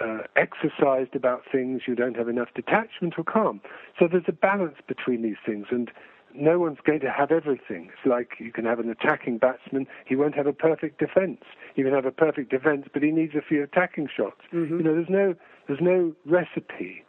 uh, 0.00 0.20
exercised 0.36 1.14
about 1.14 1.42
things. 1.50 1.82
You 1.86 1.94
don't 1.94 2.16
have 2.16 2.28
enough 2.28 2.48
detachment 2.54 3.14
or 3.18 3.24
calm. 3.24 3.60
So 3.98 4.08
there's 4.08 4.24
a 4.28 4.32
balance 4.32 4.78
between 4.88 5.22
these 5.22 5.36
things, 5.44 5.66
and 5.70 5.90
no 6.34 6.58
one's 6.58 6.78
going 6.84 7.00
to 7.00 7.10
have 7.10 7.30
everything. 7.30 7.90
It's 7.92 8.06
like 8.06 8.32
you 8.38 8.52
can 8.52 8.64
have 8.64 8.78
an 8.78 8.90
attacking 8.90 9.38
batsman. 9.38 9.86
He 10.06 10.16
won't 10.16 10.34
have 10.34 10.46
a 10.46 10.52
perfect 10.52 10.98
defence. 10.98 11.42
You 11.74 11.84
can 11.84 11.92
have 11.94 12.06
a 12.06 12.12
perfect 12.12 12.50
defence, 12.50 12.86
but 12.92 13.02
he 13.02 13.10
needs 13.10 13.34
a 13.34 13.42
few 13.42 13.62
attacking 13.62 14.08
shots. 14.14 14.40
You 14.52 14.82
know, 14.84 14.94
there's 14.94 15.08
no 15.08 15.34
there's 15.66 15.80
no 15.80 16.14
recipe 16.26 17.04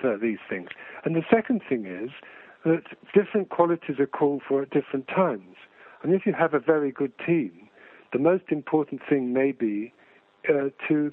for 0.00 0.18
these 0.18 0.38
things. 0.48 0.68
And 1.04 1.14
the 1.14 1.24
second 1.30 1.62
thing 1.68 1.86
is 1.86 2.10
that 2.64 2.84
different 3.14 3.50
qualities 3.50 3.98
are 3.98 4.06
called 4.06 4.42
for 4.46 4.62
at 4.62 4.70
different 4.70 5.08
times. 5.08 5.56
And 6.02 6.12
if 6.12 6.26
you 6.26 6.32
have 6.32 6.54
a 6.54 6.58
very 6.58 6.90
good 6.90 7.12
team, 7.24 7.68
the 8.12 8.18
most 8.18 8.44
important 8.50 9.00
thing 9.08 9.32
may 9.32 9.52
be 9.52 9.92
uh, 10.48 10.68
to 10.88 11.12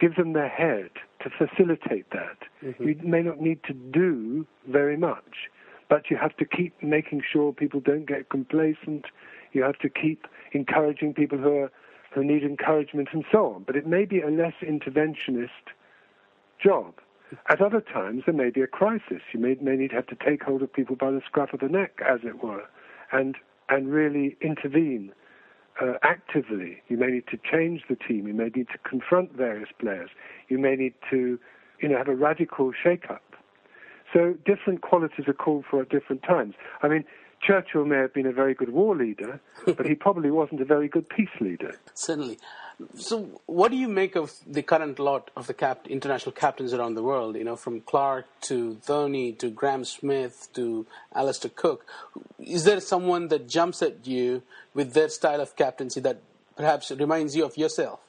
give 0.00 0.16
them 0.16 0.32
their 0.32 0.48
head 0.48 0.90
to 1.22 1.30
facilitate 1.30 2.10
that. 2.10 2.38
You 2.80 2.96
may 3.04 3.22
not 3.22 3.40
need 3.40 3.62
to 3.64 3.74
do 3.74 4.46
very 4.68 4.96
much, 4.96 5.50
but 5.90 6.08
you 6.08 6.16
have 6.16 6.34
to 6.38 6.46
keep 6.46 6.82
making 6.82 7.20
sure 7.30 7.52
people 7.52 7.80
don't 7.80 8.06
get 8.06 8.30
complacent. 8.30 9.06
You 9.52 9.62
have 9.64 9.78
to 9.80 9.90
keep 9.90 10.26
encouraging 10.52 11.12
people 11.12 11.36
who 11.36 11.54
are 11.58 11.72
who 12.12 12.24
need 12.24 12.42
encouragement 12.42 13.08
and 13.12 13.24
so 13.30 13.54
on. 13.54 13.64
But 13.64 13.76
it 13.76 13.86
may 13.86 14.04
be 14.04 14.20
a 14.20 14.30
less 14.30 14.54
interventionist 14.62 15.74
job. 16.62 16.94
At 17.48 17.60
other 17.60 17.80
times, 17.80 18.24
there 18.26 18.34
may 18.34 18.50
be 18.50 18.62
a 18.62 18.66
crisis. 18.66 19.22
You 19.32 19.38
may, 19.38 19.56
may 19.60 19.76
need 19.76 19.90
to 19.90 19.96
have 19.96 20.08
to 20.08 20.16
take 20.16 20.42
hold 20.42 20.62
of 20.62 20.72
people 20.72 20.96
by 20.96 21.12
the 21.12 21.20
scruff 21.24 21.52
of 21.52 21.60
the 21.60 21.68
neck, 21.68 22.00
as 22.04 22.20
it 22.24 22.42
were, 22.42 22.64
and 23.12 23.36
and 23.68 23.92
really 23.92 24.36
intervene 24.40 25.12
uh, 25.80 25.94
actively. 26.02 26.82
You 26.88 26.96
may 26.96 27.06
need 27.08 27.26
to 27.28 27.38
change 27.38 27.82
the 27.88 27.96
team. 27.96 28.26
You 28.26 28.34
may 28.34 28.48
need 28.48 28.68
to 28.68 28.78
confront 28.88 29.32
various 29.36 29.68
players. 29.78 30.10
You 30.48 30.58
may 30.58 30.74
need 30.74 30.94
to, 31.10 31.38
you 31.80 31.88
know, 31.88 31.96
have 31.96 32.08
a 32.08 32.16
radical 32.16 32.72
shake-up. 32.72 33.29
So 34.12 34.34
different 34.44 34.82
qualities 34.82 35.28
are 35.28 35.32
called 35.32 35.64
for 35.70 35.82
at 35.82 35.88
different 35.88 36.22
times. 36.22 36.54
I 36.82 36.88
mean, 36.88 37.04
Churchill 37.42 37.84
may 37.84 37.96
have 37.96 38.12
been 38.12 38.26
a 38.26 38.32
very 38.32 38.54
good 38.54 38.70
war 38.70 38.94
leader, 38.94 39.40
but 39.64 39.86
he 39.86 39.94
probably 39.94 40.30
wasn't 40.30 40.60
a 40.60 40.64
very 40.64 40.88
good 40.88 41.08
peace 41.08 41.28
leader. 41.40 41.78
Certainly. 41.94 42.38
So, 42.94 43.42
what 43.46 43.70
do 43.70 43.76
you 43.76 43.88
make 43.88 44.16
of 44.16 44.32
the 44.46 44.62
current 44.62 44.98
lot 44.98 45.30
of 45.36 45.46
the 45.46 45.54
cap- 45.54 45.86
international 45.86 46.32
captains 46.32 46.72
around 46.72 46.94
the 46.94 47.02
world? 47.02 47.36
You 47.36 47.44
know, 47.44 47.56
from 47.56 47.82
Clarke 47.82 48.26
to 48.42 48.78
Dhoni 48.86 49.38
to 49.38 49.50
Graeme 49.50 49.84
Smith 49.84 50.48
to 50.54 50.86
Alastair 51.14 51.50
Cook. 51.54 51.86
Is 52.38 52.64
there 52.64 52.80
someone 52.80 53.28
that 53.28 53.48
jumps 53.48 53.82
at 53.82 54.06
you 54.06 54.42
with 54.72 54.94
their 54.94 55.08
style 55.10 55.40
of 55.40 55.56
captaincy 55.56 56.00
that 56.00 56.20
perhaps 56.56 56.90
reminds 56.90 57.36
you 57.36 57.44
of 57.44 57.56
yourself? 57.56 58.00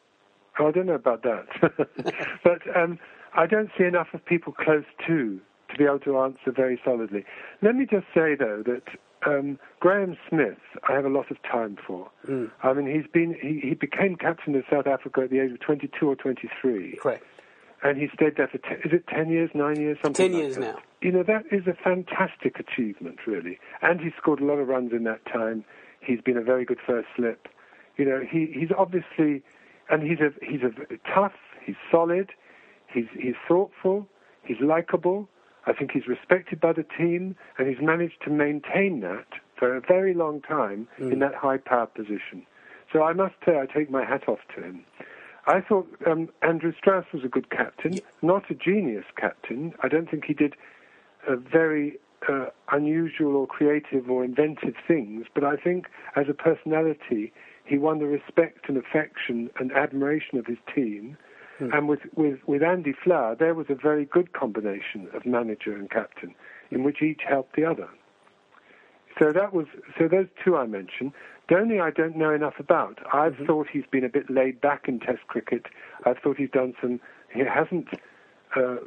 Oh, 0.60 0.68
I 0.68 0.72
don't 0.72 0.86
know 0.86 0.96
about 0.96 1.24
that, 1.24 1.48
but 2.44 2.76
um, 2.76 3.00
I 3.34 3.48
don't 3.48 3.70
see 3.78 3.86
enough 3.86 4.08
of 4.14 4.24
people 4.26 4.52
close 4.54 4.84
to 5.08 5.40
to 5.72 5.78
be 5.78 5.86
able 5.86 6.00
to 6.00 6.20
answer 6.20 6.52
very 6.56 6.80
solidly. 6.84 7.26
Let 7.62 7.76
me 7.76 7.86
just 7.90 8.06
say 8.14 8.36
though 8.36 8.64
that 8.66 8.84
um, 9.26 9.60
Graeme 9.80 10.18
Smith, 10.30 10.58
I 10.88 10.94
have 10.94 11.06
a 11.06 11.10
lot 11.10 11.30
of 11.32 11.42
time 11.44 11.78
for. 11.86 12.10
I 12.64 12.74
mean, 12.74 12.88
he's 12.94 13.10
been 13.12 13.36
he, 13.42 13.68
he 13.70 13.76
became 13.76 14.16
captain 14.16 14.56
of 14.56 14.64
South 14.70 14.88
Africa 14.88 15.22
at 15.22 15.30
the 15.30 15.40
age 15.40 15.52
of 15.52 15.60
22 15.60 16.08
or 16.08 16.16
23, 16.16 16.98
Correct. 17.02 17.24
and 17.84 17.98
he 17.98 18.08
stayed 18.14 18.38
there 18.38 18.48
for 18.48 18.58
te- 18.58 18.82
is 18.84 18.94
it 18.94 19.08
10 19.08 19.30
years, 19.30 19.50
nine 19.54 19.76
years, 19.80 19.98
something. 20.04 20.32
10 20.32 20.34
like 20.34 20.42
years 20.42 20.56
that. 20.56 20.62
now. 20.62 20.80
You 21.02 21.12
know 21.12 21.24
that 21.24 21.46
is 21.52 21.66
a 21.68 21.74
fantastic 21.74 22.60
achievement, 22.60 23.20
really, 23.26 23.60
and 23.82 24.00
he 24.00 24.10
scored 24.18 24.40
a 24.40 24.46
lot 24.46 24.60
of 24.60 24.68
runs 24.68 24.92
in 24.92 25.04
that 25.06 25.26
time. 25.26 25.66
He's 26.00 26.22
been 26.22 26.38
a 26.38 26.44
very 26.44 26.66
good 26.66 26.80
first 26.86 27.08
slip. 27.16 27.48
You 27.98 28.06
know, 28.06 28.22
he 28.28 28.52
he's 28.54 28.70
obviously, 28.78 29.44
and 29.90 30.04
he's 30.04 30.20
a 30.20 30.32
he's 30.46 30.62
a 30.62 30.72
tough. 31.14 31.34
He's 31.64 31.76
solid. 31.92 32.32
He's 32.88 33.06
he's 33.18 33.36
thoughtful. 33.48 34.08
He's 34.44 34.60
likable. 34.60 35.30
I 35.66 35.74
think 35.74 35.92
he's 35.92 36.08
respected 36.08 36.60
by 36.60 36.74
the 36.74 36.84
team, 36.84 37.36
and 37.58 37.68
he's 37.68 37.82
managed 37.82 38.22
to 38.24 38.30
maintain 38.30 39.02
that 39.02 39.28
for 39.58 39.76
a 39.76 39.82
very 39.82 40.14
long 40.14 40.42
time 40.42 40.88
in 40.98 41.20
that 41.20 41.36
high 41.36 41.58
power 41.58 41.86
position. 41.86 42.46
So 42.92 43.04
I 43.04 43.14
must 43.14 43.36
say, 43.46 43.60
I 43.60 43.68
take 43.68 43.90
my 43.90 44.04
hat 44.04 44.28
off 44.28 44.40
to 44.56 44.64
him. 44.64 44.86
I 45.48 45.62
thought 45.62 45.88
um, 46.06 46.30
Andrew 46.42 46.74
Strauss 46.78 47.06
was 47.14 47.24
a 47.24 47.28
good 47.28 47.50
captain, 47.50 48.00
not 48.22 48.50
a 48.50 48.54
genius 48.54 49.06
captain. 49.16 49.74
I 49.82 49.88
don't 49.88 50.10
think 50.10 50.26
he 50.26 50.34
did 50.34 50.56
uh, 51.28 51.36
very 51.36 51.98
uh, 52.30 52.48
unusual 52.72 53.36
or 53.36 53.48
creative 53.48 54.10
or 54.10 54.24
inventive 54.24 54.76
things, 54.88 55.26
but 55.34 55.44
I 55.44 55.56
think 55.56 55.88
as 56.16 56.28
a 56.30 56.34
personality, 56.34 57.34
he 57.66 57.78
won 57.78 58.00
the 58.00 58.06
respect 58.06 58.68
and 58.68 58.78
affection 58.78 59.50
and 59.60 59.72
admiration 59.72 60.38
of 60.38 60.46
his 60.46 60.58
team. 60.74 61.18
Hmm. 61.62 61.72
And 61.74 61.88
with, 61.88 62.00
with, 62.16 62.40
with 62.48 62.64
Andy 62.64 62.94
Flower, 63.04 63.36
there 63.36 63.54
was 63.54 63.68
a 63.70 63.76
very 63.76 64.06
good 64.06 64.34
combination 64.34 65.08
of 65.14 65.26
manager 65.28 65.76
and 65.76 65.90
captain, 65.90 66.34
in 66.72 66.84
which 66.84 67.02
each 67.04 67.22
helped 67.28 67.56
the 67.56 67.66
other. 67.66 67.88
So 69.20 69.32
that 69.32 69.54
was 69.54 69.68
so 70.00 70.08
those 70.08 70.28
two 70.44 70.58
I 70.58 70.66
mentioned. 70.66 71.12
Dhoni 71.50 71.82
I 71.82 71.92
don't 71.92 72.16
know 72.16 72.34
enough 72.34 72.56
about. 72.60 73.00
I've 73.14 73.34
mm-hmm. 73.34 73.46
thought 73.46 73.68
he's 73.72 73.86
been 73.92 74.06
a 74.06 74.10
bit 74.10 74.30
laid 74.30 74.62
back 74.62 74.88
in 74.88 75.00
Test 75.00 75.28
cricket. 75.28 75.68
I've 76.06 76.18
thought 76.18 76.38
he's 76.38 76.50
done 76.50 76.74
some. 76.82 77.00
He 77.32 77.42
hasn't. 77.42 77.90
Uh, 78.56 78.78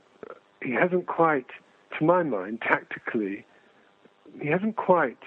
he 0.63 0.73
hasn't 0.73 1.07
quite, 1.07 1.47
to 1.99 2.05
my 2.05 2.23
mind, 2.23 2.63
tactically. 2.63 3.45
He 4.41 4.49
hasn't 4.49 4.77
quite 4.77 5.19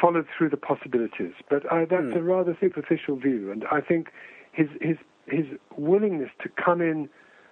followed 0.00 0.26
through 0.36 0.50
the 0.50 0.56
possibilities. 0.56 1.34
But 1.48 1.70
I, 1.72 1.84
that's 1.84 2.12
hmm. 2.12 2.18
a 2.18 2.22
rather 2.22 2.56
superficial 2.60 3.16
view, 3.16 3.52
and 3.52 3.64
I 3.70 3.80
think 3.80 4.08
his 4.50 4.68
his 4.80 4.96
his 5.26 5.46
willingness 5.76 6.30
to 6.42 6.48
come 6.50 6.80
in 6.80 7.08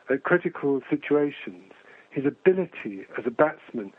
at 0.09 0.23
critical 0.25 0.81
situations, 0.91 1.73
his 2.11 2.27
ability 2.27 3.07
as 3.19 3.25
a 3.27 3.31
batsman 3.31 3.93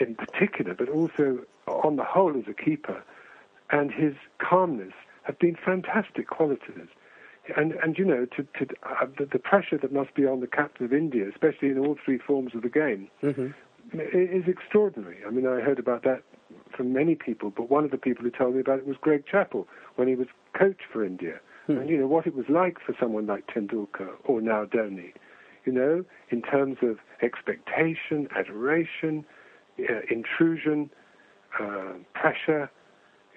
in 0.00 0.14
particular, 0.14 0.74
but 0.74 0.88
also 0.88 1.38
on 1.66 1.96
the 1.96 2.04
whole 2.04 2.36
as 2.38 2.44
a 2.48 2.54
keeper, 2.54 3.02
and 3.70 3.90
his 3.90 4.14
calmness 4.38 4.92
have 5.24 5.38
been 5.38 5.56
fantastic 5.62 6.28
qualities. 6.28 6.88
And 7.56 7.72
and 7.82 7.98
you 7.98 8.04
know 8.04 8.26
to, 8.36 8.42
to 8.58 8.74
uh, 8.82 9.06
the, 9.18 9.24
the 9.24 9.38
pressure 9.38 9.78
that 9.78 9.90
must 9.92 10.14
be 10.14 10.26
on 10.26 10.40
the 10.40 10.46
captain 10.46 10.84
of 10.84 10.92
India, 10.92 11.26
especially 11.28 11.68
in 11.70 11.78
all 11.78 11.96
three 12.04 12.18
forms 12.18 12.54
of 12.54 12.60
the 12.62 12.68
game, 12.68 13.08
i- 13.94 13.98
is 14.12 14.46
extraordinary. 14.46 15.16
I 15.26 15.30
mean, 15.30 15.46
I 15.46 15.60
heard 15.60 15.78
about 15.78 16.02
that 16.04 16.22
from 16.76 16.92
many 16.92 17.14
people, 17.14 17.50
but 17.50 17.70
one 17.70 17.84
of 17.84 17.90
the 17.90 17.96
people 17.98 18.22
who 18.24 18.30
told 18.30 18.54
me 18.54 18.60
about 18.60 18.78
it 18.80 18.86
was 18.86 18.96
Greg 19.00 19.24
Chappell 19.26 19.66
when 19.96 20.08
he 20.08 20.14
was 20.14 20.28
coach 20.52 20.80
for 20.92 21.02
India, 21.04 21.40
and 21.68 21.88
you 21.88 21.98
know 21.98 22.06
what 22.06 22.26
it 22.26 22.34
was 22.34 22.46
like 22.48 22.78
for 22.84 22.94
someone 22.98 23.26
like 23.26 23.46
Tendulkar 23.46 24.10
or 24.24 24.40
now 24.40 24.64
Dhoni, 24.64 25.12
you 25.64 25.72
know, 25.72 26.04
in 26.30 26.42
terms 26.42 26.78
of 26.82 26.96
expectation, 27.22 28.28
adoration, 28.36 29.24
uh, 29.78 30.00
intrusion, 30.10 30.90
uh, 31.60 31.94
pressure. 32.14 32.70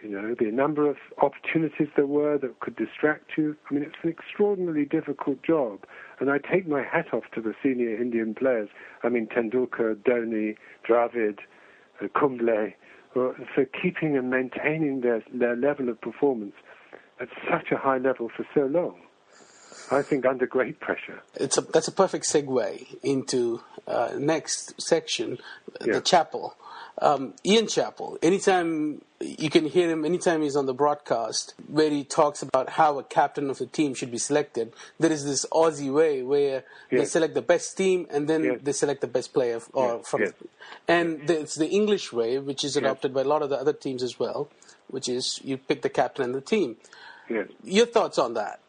You 0.02 0.10
know, 0.10 0.36
the 0.40 0.50
number 0.50 0.90
of 0.90 0.96
opportunities 1.22 1.90
there 1.96 2.08
were 2.08 2.36
that 2.40 2.60
could 2.60 2.76
distract 2.76 3.38
you. 3.38 3.56
I 3.70 3.74
mean, 3.76 3.84
it's 3.84 3.98
an 4.02 4.10
extraordinarily 4.10 4.86
difficult 4.86 5.44
job, 5.44 5.82
and 6.20 6.32
I 6.32 6.40
take 6.40 6.68
my 6.68 6.82
hat 6.82 7.14
off 7.14 7.26
to 7.36 7.42
the 7.42 7.54
senior 7.62 8.02
Indian 8.02 8.34
players. 8.34 8.70
I 9.04 9.10
mean, 9.10 9.28
Tendulkar, 9.28 9.96
Dhoni, 9.98 10.56
Dravid, 10.90 11.40
uh, 12.04 12.08
Kumble, 12.20 12.72
for, 13.14 13.36
for 13.54 13.66
keeping 13.66 14.18
and 14.18 14.32
maintaining 14.32 15.02
their 15.02 15.24
their 15.32 15.56
level 15.56 15.90
of 15.90 16.02
performance 16.02 16.56
at 17.22 17.30
such 17.50 17.72
a 17.72 17.78
high 17.78 17.98
level 18.00 18.30
for 18.36 18.46
so 18.54 18.66
long. 18.66 18.96
I 19.92 20.02
think 20.02 20.26
under 20.26 20.46
great 20.46 20.80
pressure. 20.80 21.22
It's 21.36 21.58
a, 21.58 21.62
that's 21.62 21.88
a 21.88 21.92
perfect 21.92 22.26
segue 22.26 22.98
into 23.04 23.62
uh, 23.88 24.12
next 24.18 24.82
section, 24.82 25.38
Yeah. 25.86 25.94
the 25.96 26.02
Chappell. 26.02 26.56
Um, 27.02 27.34
Ian 27.46 27.68
Chappell, 27.68 28.18
anytime 28.22 29.02
you 29.20 29.50
can 29.50 29.66
hear 29.66 29.90
him, 29.90 30.04
anytime 30.06 30.42
he's 30.42 30.56
on 30.56 30.66
the 30.66 30.74
broadcast, 30.74 31.54
where 31.68 31.90
he 31.90 32.04
talks 32.04 32.42
about 32.42 32.70
how 32.72 33.00
a 33.00 33.04
captain 33.04 33.50
of 33.50 33.58
the 33.60 33.66
team 33.66 33.94
should 33.94 34.12
be 34.12 34.18
selected, 34.18 34.74
there 35.00 35.12
is 35.12 35.24
this 35.26 35.46
Aussie 35.52 35.92
way 35.94 36.22
where 36.22 36.64
they 36.90 37.06
select 37.06 37.34
the 37.34 37.42
best 37.42 37.76
team 37.78 38.08
and 38.12 38.28
then 38.28 38.44
Yes. 38.44 38.60
they 38.64 38.72
select 38.74 39.02
the 39.02 39.08
best 39.08 39.34
player 39.34 39.58
f- 39.58 39.70
or 39.74 39.98
Yes, 39.98 40.08
from 40.10 40.22
yes. 40.22 40.34
and 40.88 41.28
the, 41.28 41.40
it's 41.40 41.56
the 41.56 41.68
English 41.70 42.12
way, 42.14 42.40
which 42.40 42.64
is 42.64 42.76
adopted 42.78 43.14
by 43.14 43.22
a 43.22 43.26
lot 43.34 43.42
of 43.42 43.50
the 43.50 43.58
other 43.58 43.74
teams 43.74 44.04
as 44.04 44.20
well, 44.20 44.50
which 44.90 45.08
is 45.10 45.40
you 45.44 45.58
pick 45.58 45.82
the 45.82 45.90
captain 45.90 46.24
and 46.26 46.36
the 46.36 46.42
team. 46.42 46.78
Yes. 47.34 47.48
Your 47.64 47.86
thoughts 47.86 48.18
on 48.18 48.34
that? 48.36 48.60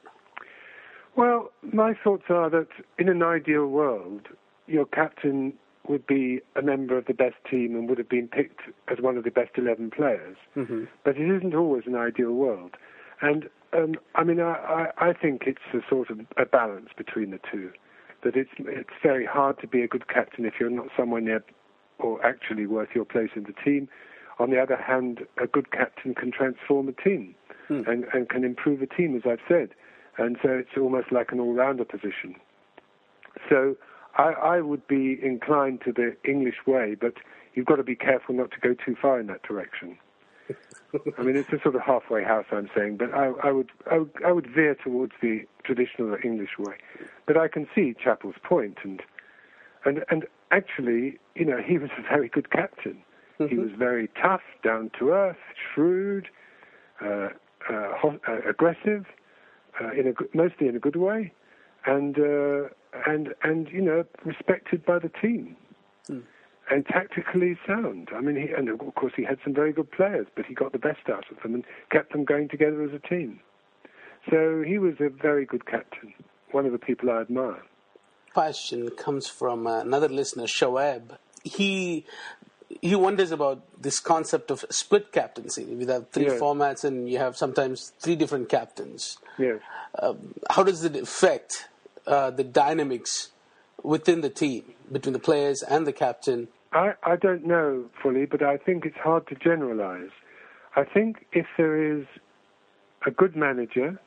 Well, 1.16 1.50
my 1.62 1.94
thoughts 2.02 2.24
are 2.30 2.48
that 2.50 2.68
in 2.98 3.08
an 3.08 3.22
ideal 3.22 3.66
world, 3.66 4.28
your 4.66 4.86
captain 4.86 5.54
would 5.88 6.06
be 6.06 6.40
a 6.56 6.62
member 6.62 6.96
of 6.96 7.06
the 7.06 7.14
best 7.14 7.34
team 7.50 7.74
and 7.74 7.88
would 7.88 7.98
have 7.98 8.08
been 8.08 8.28
picked 8.28 8.60
as 8.88 8.98
one 9.00 9.16
of 9.16 9.24
the 9.24 9.30
best 9.30 9.50
11 9.56 9.90
players. 9.90 10.36
Mm-hmm. 10.56 10.84
But 11.04 11.16
it 11.16 11.36
isn't 11.36 11.54
always 11.54 11.84
an 11.86 11.96
ideal 11.96 12.32
world. 12.32 12.76
And 13.20 13.48
um, 13.72 13.94
I 14.14 14.24
mean, 14.24 14.40
I, 14.40 14.90
I, 14.98 15.08
I 15.08 15.12
think 15.12 15.42
it's 15.46 15.60
a 15.74 15.78
sort 15.88 16.10
of 16.10 16.20
a 16.36 16.44
balance 16.44 16.90
between 16.96 17.30
the 17.30 17.40
two. 17.50 17.72
That 18.24 18.36
it's 18.36 18.50
it's 18.58 18.90
very 19.02 19.26
hard 19.26 19.60
to 19.60 19.66
be 19.66 19.82
a 19.82 19.88
good 19.88 20.06
captain 20.08 20.44
if 20.44 20.54
you're 20.60 20.70
not 20.70 20.88
somewhere 20.96 21.20
near 21.20 21.44
or 21.98 22.24
actually 22.24 22.66
worth 22.66 22.90
your 22.94 23.04
place 23.04 23.30
in 23.34 23.44
the 23.44 23.54
team. 23.64 23.88
On 24.38 24.50
the 24.50 24.60
other 24.60 24.76
hand, 24.76 25.20
a 25.42 25.46
good 25.46 25.72
captain 25.72 26.14
can 26.14 26.30
transform 26.30 26.88
a 26.88 26.92
team 26.92 27.34
and, 27.68 28.04
and 28.12 28.28
can 28.28 28.44
improve 28.44 28.82
a 28.82 28.86
team, 28.86 29.16
as 29.16 29.22
I've 29.24 29.40
said. 29.48 29.70
And 30.18 30.36
so 30.42 30.50
it's 30.50 30.76
almost 30.76 31.10
like 31.10 31.32
an 31.32 31.40
all-rounder 31.40 31.84
position. 31.84 32.36
So 33.48 33.76
I, 34.16 34.32
I 34.32 34.60
would 34.60 34.86
be 34.86 35.18
inclined 35.22 35.80
to 35.86 35.92
the 35.92 36.16
English 36.28 36.66
way, 36.66 36.96
but 37.00 37.14
you've 37.54 37.66
got 37.66 37.76
to 37.76 37.82
be 37.82 37.96
careful 37.96 38.34
not 38.34 38.50
to 38.52 38.60
go 38.60 38.74
too 38.74 38.96
far 39.00 39.18
in 39.18 39.26
that 39.28 39.42
direction. 39.42 39.96
I 41.18 41.22
mean, 41.22 41.36
it's 41.36 41.48
a 41.52 41.60
sort 41.62 41.74
of 41.74 41.80
halfway 41.80 42.22
house, 42.24 42.44
I'm 42.52 42.68
saying, 42.76 42.98
but 42.98 43.14
I, 43.14 43.32
I 43.42 43.52
would, 43.52 43.70
I 43.90 43.98
would, 43.98 44.10
I 44.26 44.32
would 44.32 44.46
veer 44.46 44.74
towards 44.74 45.12
the 45.22 45.46
traditional 45.64 46.16
English 46.22 46.58
way. 46.58 46.74
But 47.26 47.36
I 47.36 47.48
can 47.48 47.66
see 47.74 47.94
Chappell's 47.94 48.34
point, 48.42 48.78
and 48.82 49.00
and 49.84 50.04
and 50.10 50.26
actually, 50.50 51.18
you 51.34 51.44
know, 51.44 51.58
he 51.64 51.78
was 51.84 51.90
a 51.98 52.02
very 52.02 52.28
good 52.28 52.50
captain. 52.50 53.02
He 53.48 53.56
was 53.58 53.70
very 53.76 54.08
tough, 54.20 54.42
down 54.62 54.92
to 55.00 55.10
earth, 55.10 55.36
shrewd, 55.74 56.28
uh, 57.00 57.30
aggressive, 58.48 59.06
uh, 59.80 59.90
in 59.92 60.08
a 60.08 60.36
mostly 60.36 60.68
in 60.68 60.76
a 60.76 60.80
good 60.80 60.96
way, 60.96 61.32
and 61.86 62.18
uh, 62.18 62.68
and 63.06 63.34
and 63.42 63.68
you 63.68 63.80
know, 63.80 64.04
respected 64.24 64.84
by 64.84 64.98
the 64.98 65.10
team 65.20 65.56
and 66.70 66.86
tactically 66.86 67.58
sound. 67.66 68.08
I 68.14 68.20
mean, 68.20 68.36
he, 68.36 68.52
and 68.52 68.68
of 68.68 68.94
course 68.94 69.12
he 69.16 69.24
had 69.24 69.38
some 69.44 69.54
very 69.54 69.72
good 69.72 69.90
players, 69.90 70.26
but 70.34 70.46
he 70.46 70.54
got 70.54 70.72
the 70.72 70.78
best 70.78 71.08
out 71.08 71.24
of 71.30 71.42
them 71.42 71.54
and 71.54 71.64
kept 71.90 72.12
them 72.12 72.24
going 72.24 72.48
together 72.48 72.82
as 72.82 72.90
a 72.92 73.08
team. 73.08 73.40
So 74.30 74.62
he 74.66 74.78
was 74.78 74.94
a 75.00 75.08
very 75.08 75.44
good 75.44 75.66
captain, 75.66 76.14
one 76.52 76.64
of 76.64 76.72
the 76.72 76.78
people 76.78 77.10
I 77.10 77.20
admire. 77.22 77.62
question 78.32 78.88
comes 78.90 79.28
from 79.28 79.66
uh, 79.66 79.80
another 79.80 80.08
listener, 80.08 80.44
Shoaib. 80.44 81.18
He 81.42 82.06
he 82.80 82.94
wonders 82.94 83.32
about 83.32 83.62
this 83.80 84.00
concept 84.00 84.50
of 84.50 84.64
split 84.70 85.12
captaincy. 85.12 85.64
We 85.64 85.84
have 85.86 86.08
three 86.10 86.24
Yes. 86.26 86.40
formats, 86.40 86.84
and 86.84 87.10
you 87.10 87.18
have 87.18 87.36
sometimes 87.36 87.92
three 87.98 88.16
different 88.16 88.48
captains. 88.48 89.18
Yes. 89.38 89.60
How 90.50 90.62
does 90.62 90.84
it 90.84 90.96
affect 90.96 91.68
uh, 92.06 92.30
the 92.30 92.44
dynamics 92.44 93.30
within 93.82 94.20
the 94.22 94.30
team 94.30 94.74
between 94.90 95.12
the 95.12 95.18
players 95.18 95.62
and 95.62 95.86
the 95.86 95.92
captain? 95.92 96.48
I, 96.72 96.94
I 97.02 97.16
don't 97.16 97.44
know 97.46 97.86
fully, 98.02 98.24
but 98.24 98.42
I 98.42 98.56
think 98.56 98.86
it's 98.86 98.96
hard 98.96 99.26
to 99.28 99.34
generalize. 99.34 100.10
I 100.74 100.84
think 100.84 101.26
if 101.32 101.46
there 101.58 101.76
is 101.98 102.06
a 103.06 103.10
good 103.10 103.36
manager, 103.36 104.00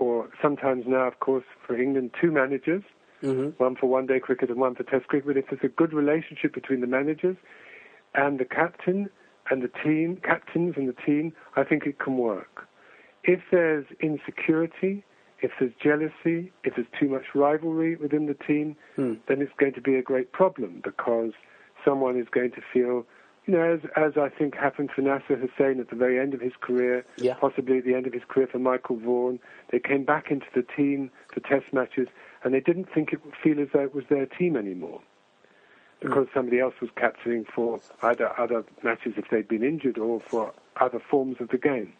or 0.00 0.28
sometimes 0.40 0.84
now, 0.86 1.06
of 1.06 1.20
course, 1.20 1.44
for 1.64 1.78
England, 1.80 2.10
two 2.20 2.32
managers, 2.32 2.82
one 3.58 3.76
for 3.76 3.86
one 3.86 4.06
day 4.06 4.18
cricket 4.18 4.50
and 4.50 4.58
one 4.58 4.74
for 4.74 4.82
test 4.82 5.06
cricket, 5.06 5.26
but 5.28 5.36
if 5.36 5.44
there's 5.48 5.62
a 5.62 5.68
good 5.68 5.92
relationship 5.92 6.52
between 6.52 6.80
the 6.80 6.88
managers 6.88 7.36
and 8.14 8.38
the 8.38 8.44
captain 8.44 9.08
and 9.50 9.62
the 9.62 9.70
team, 9.84 10.18
captains 10.22 10.74
and 10.76 10.88
the 10.88 10.96
team, 11.04 11.32
I 11.56 11.64
think 11.64 11.86
it 11.86 11.98
can 11.98 12.16
work. 12.16 12.68
If 13.24 13.40
there's 13.50 13.86
insecurity, 14.00 15.04
if 15.40 15.50
there's 15.58 15.72
jealousy, 15.82 16.52
if 16.64 16.76
there's 16.76 16.86
too 16.98 17.08
much 17.08 17.24
rivalry 17.34 17.96
within 17.96 18.26
the 18.26 18.34
team, 18.34 18.76
hmm. 18.96 19.14
then 19.28 19.42
it's 19.42 19.52
going 19.58 19.74
to 19.74 19.80
be 19.80 19.96
a 19.96 20.02
great 20.02 20.32
problem 20.32 20.80
because 20.84 21.32
someone 21.84 22.18
is 22.18 22.26
going 22.30 22.52
to 22.52 22.62
feel, 22.72 23.04
you 23.46 23.54
know, 23.54 23.60
as, 23.60 23.80
as 23.96 24.12
I 24.16 24.28
think 24.28 24.54
happened 24.56 24.90
for 24.94 25.02
Nasser 25.02 25.36
Hussain 25.36 25.80
at 25.80 25.90
the 25.90 25.96
very 25.96 26.20
end 26.20 26.32
of 26.34 26.40
his 26.40 26.52
career, 26.60 27.04
Yeah. 27.16 27.34
possibly 27.34 27.78
at 27.78 27.84
the 27.84 27.94
end 27.94 28.06
of 28.06 28.12
his 28.12 28.22
career 28.28 28.48
for 28.50 28.58
Michael 28.60 28.96
Vaughan. 28.96 29.40
They 29.70 29.80
came 29.80 30.04
back 30.04 30.30
into 30.30 30.46
the 30.54 30.62
team 30.62 31.10
for 31.32 31.40
test 31.40 31.72
matches 31.72 32.08
and 32.44 32.54
they 32.54 32.60
didn't 32.60 32.88
think 32.94 33.12
it 33.12 33.24
would 33.24 33.34
feel 33.42 33.60
as 33.60 33.68
though 33.72 33.82
it 33.82 33.94
was 33.94 34.04
their 34.08 34.26
team 34.26 34.56
anymore 34.56 35.00
because 36.02 36.26
somebody 36.34 36.58
else 36.60 36.74
was 36.80 36.90
captaining 36.96 37.44
for 37.44 37.80
either 38.02 38.38
other 38.38 38.64
matches 38.82 39.14
if 39.16 39.28
they'd 39.30 39.48
been 39.48 39.62
injured 39.62 39.98
or 39.98 40.20
for 40.20 40.52
other 40.80 40.98
forms 40.98 41.36
of 41.40 41.48
the 41.48 41.58
game. 41.58 41.92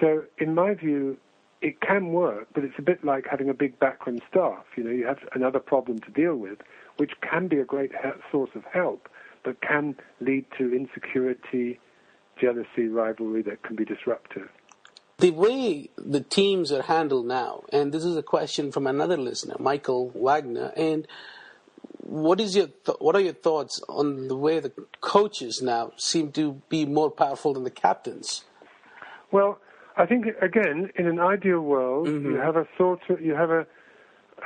So, 0.00 0.24
in 0.38 0.54
my 0.54 0.74
view, 0.74 1.18
it 1.60 1.80
can 1.80 2.08
work, 2.08 2.48
but 2.54 2.64
it's 2.64 2.78
a 2.78 2.82
bit 2.82 3.04
like 3.04 3.26
having 3.30 3.50
a 3.50 3.54
big 3.54 3.78
backroom 3.78 4.20
staff. 4.30 4.64
You 4.76 4.84
know, 4.84 4.90
you 4.90 5.06
have 5.06 5.18
another 5.34 5.58
problem 5.58 5.98
to 6.00 6.10
deal 6.10 6.36
with, 6.36 6.58
which 6.96 7.12
can 7.20 7.48
be 7.48 7.58
a 7.58 7.64
great 7.64 7.92
source 8.30 8.50
of 8.54 8.64
help, 8.72 9.08
but 9.44 9.60
can 9.60 9.96
lead 10.20 10.46
to 10.58 10.74
insecurity, 10.74 11.78
jealousy, 12.40 12.88
rivalry 12.88 13.42
that 13.42 13.62
can 13.62 13.76
be 13.76 13.84
disruptive. 13.84 14.48
The 15.18 15.32
way 15.32 15.90
the 15.98 16.22
teams 16.22 16.72
are 16.72 16.82
handled 16.82 17.26
now, 17.26 17.64
and 17.70 17.92
this 17.92 18.04
is 18.04 18.16
a 18.16 18.22
question 18.22 18.72
from 18.72 18.86
another 18.86 19.18
listener, 19.18 19.56
Michael 19.58 20.10
Wagner, 20.14 20.72
and 20.76 21.06
what 22.02 22.40
is 22.40 22.56
your 22.56 22.66
th- 22.66 22.98
what 22.98 23.14
are 23.14 23.20
your 23.20 23.34
thoughts 23.34 23.82
on 23.88 24.28
the 24.28 24.36
way 24.36 24.58
the 24.58 24.72
coaches 25.00 25.60
now 25.62 25.92
seem 25.96 26.32
to 26.32 26.62
be 26.68 26.86
more 26.86 27.10
powerful 27.10 27.54
than 27.54 27.64
the 27.64 27.70
captains? 27.70 28.44
Well, 29.30 29.58
I 29.96 30.06
think 30.06 30.26
again, 30.40 30.90
in 30.96 31.06
an 31.06 31.20
ideal 31.20 31.60
world, 31.60 32.08
you 32.08 32.20
mm-hmm. 32.20 32.36
have 32.40 32.56
a 32.56 32.66
sort 32.76 33.00
of 33.10 33.20
you 33.20 33.34
have 33.34 33.50
a 33.50 33.66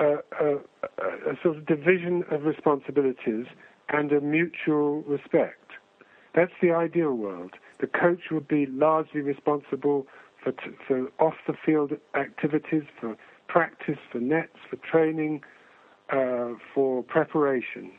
a, 0.00 0.16
a 0.40 0.56
a 0.98 1.32
a 1.32 1.38
sort 1.42 1.56
of 1.56 1.66
division 1.66 2.24
of 2.30 2.44
responsibilities 2.44 3.46
and 3.88 4.12
a 4.12 4.20
mutual 4.20 5.02
respect. 5.02 5.72
That's 6.34 6.52
the 6.60 6.72
ideal 6.72 7.12
world. 7.12 7.52
The 7.78 7.86
coach 7.86 8.30
would 8.30 8.48
be 8.48 8.66
largely 8.66 9.20
responsible 9.20 10.06
for 10.42 10.52
t- 10.52 10.76
for 10.86 11.10
off 11.20 11.34
the 11.46 11.54
field 11.64 11.92
activities, 12.14 12.82
for 13.00 13.16
practice, 13.46 13.98
for 14.10 14.18
nets, 14.18 14.58
for 14.68 14.76
training, 14.76 15.42
uh, 16.10 16.50
for 16.74 17.02
preparation. 17.02 17.92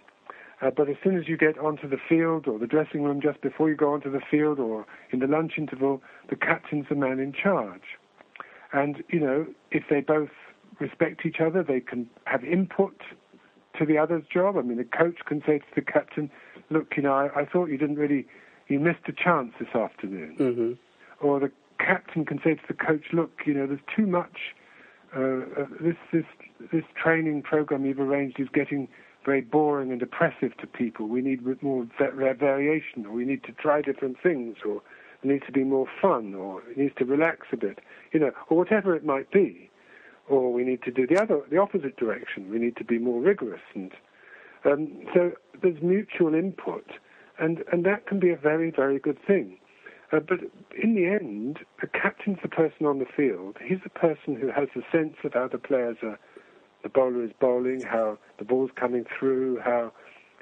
Uh, 0.61 0.71
but 0.75 0.89
as 0.89 0.95
soon 1.03 1.17
as 1.17 1.27
you 1.27 1.37
get 1.37 1.57
onto 1.57 1.87
the 1.89 1.97
field 2.07 2.47
or 2.47 2.57
the 2.57 2.67
dressing 2.67 3.03
room 3.03 3.19
just 3.21 3.41
before 3.41 3.69
you 3.69 3.75
go 3.75 3.93
onto 3.93 4.11
the 4.11 4.21
field 4.31 4.59
or 4.59 4.85
in 5.11 5.19
the 5.19 5.27
lunch 5.27 5.53
interval, 5.57 6.01
the 6.29 6.35
captain's 6.35 6.85
the 6.89 6.95
man 6.95 7.19
in 7.19 7.33
charge. 7.33 7.97
And, 8.71 9.03
you 9.09 9.19
know, 9.19 9.47
if 9.71 9.83
they 9.89 10.01
both 10.01 10.29
respect 10.79 11.25
each 11.25 11.39
other, 11.39 11.63
they 11.63 11.81
can 11.81 12.09
have 12.25 12.43
input 12.43 12.99
to 13.77 13.85
the 13.85 13.97
other's 13.97 14.23
job. 14.31 14.57
I 14.57 14.61
mean, 14.61 14.77
the 14.77 14.85
coach 14.85 15.17
can 15.25 15.41
say 15.45 15.59
to 15.59 15.65
the 15.75 15.81
captain, 15.81 16.31
look, 16.69 16.93
you 16.95 17.03
know, 17.03 17.13
I, 17.13 17.41
I 17.41 17.45
thought 17.45 17.65
you 17.69 17.77
didn't 17.77 17.97
really, 17.97 18.25
you 18.67 18.79
missed 18.79 19.07
a 19.07 19.13
chance 19.13 19.53
this 19.59 19.75
afternoon. 19.75 20.35
Mm-hmm. 20.39 21.25
Or 21.25 21.39
the 21.39 21.51
captain 21.79 22.25
can 22.25 22.39
say 22.43 22.55
to 22.55 22.61
the 22.67 22.73
coach, 22.73 23.05
look, 23.11 23.41
you 23.45 23.53
know, 23.53 23.67
there's 23.67 23.79
too 23.95 24.07
much 24.07 24.55
uh, 25.15 25.19
uh, 25.19 25.65
this 25.79 25.95
this 26.11 26.25
this 26.71 26.83
training 27.01 27.41
program 27.41 27.85
you've 27.85 27.99
arranged 27.99 28.39
is 28.39 28.49
getting 28.53 28.87
very 29.23 29.41
boring 29.41 29.91
and 29.91 30.01
oppressive 30.01 30.55
to 30.57 30.67
people. 30.67 31.07
We 31.07 31.21
need 31.21 31.41
more 31.63 31.87
variation, 31.99 33.05
or 33.05 33.11
we 33.11 33.25
need 33.25 33.43
to 33.45 33.51
try 33.53 33.81
different 33.81 34.17
things, 34.21 34.57
or 34.65 34.81
there 35.23 35.31
needs 35.31 35.45
to 35.47 35.51
be 35.51 35.63
more 35.63 35.87
fun, 36.01 36.35
or 36.35 36.61
it 36.69 36.77
needs 36.77 36.93
to 36.97 37.05
relax 37.05 37.47
a 37.51 37.57
bit, 37.57 37.79
you 38.11 38.19
know, 38.19 38.31
or 38.49 38.57
whatever 38.57 38.95
it 38.95 39.05
might 39.05 39.31
be. 39.31 39.69
Or 40.27 40.51
we 40.51 40.63
need 40.63 40.83
to 40.83 40.91
do 40.91 41.07
the 41.07 41.21
other, 41.21 41.41
the 41.49 41.57
opposite 41.57 41.97
direction. 41.97 42.49
We 42.49 42.59
need 42.59 42.75
to 42.77 42.83
be 42.83 42.97
more 42.97 43.21
rigorous, 43.21 43.61
and 43.73 43.91
um, 44.65 45.05
so 45.13 45.31
there's 45.61 45.81
mutual 45.81 46.33
input, 46.33 46.85
and 47.39 47.63
and 47.71 47.85
that 47.85 48.07
can 48.07 48.19
be 48.19 48.31
a 48.31 48.37
very 48.37 48.71
very 48.71 48.99
good 48.99 49.19
thing. 49.25 49.59
Uh, 50.11 50.19
but 50.19 50.39
in 50.81 50.95
the 50.95 51.05
end, 51.07 51.59
the 51.81 51.87
captain's 51.87 52.37
the 52.41 52.47
person 52.49 52.85
on 52.85 52.99
the 52.99 53.05
field. 53.05 53.57
He's 53.63 53.79
the 53.83 53.89
person 53.89 54.35
who 54.39 54.47
has 54.51 54.69
the 54.75 54.83
sense 54.91 55.15
of 55.23 55.33
how 55.33 55.47
the 55.47 55.57
players 55.57 55.97
are, 56.03 56.19
the 56.83 56.89
bowler 56.89 57.23
is 57.23 57.31
bowling, 57.39 57.81
how 57.81 58.17
the 58.37 58.45
ball's 58.45 58.71
coming 58.75 59.05
through, 59.17 59.59
how 59.63 59.91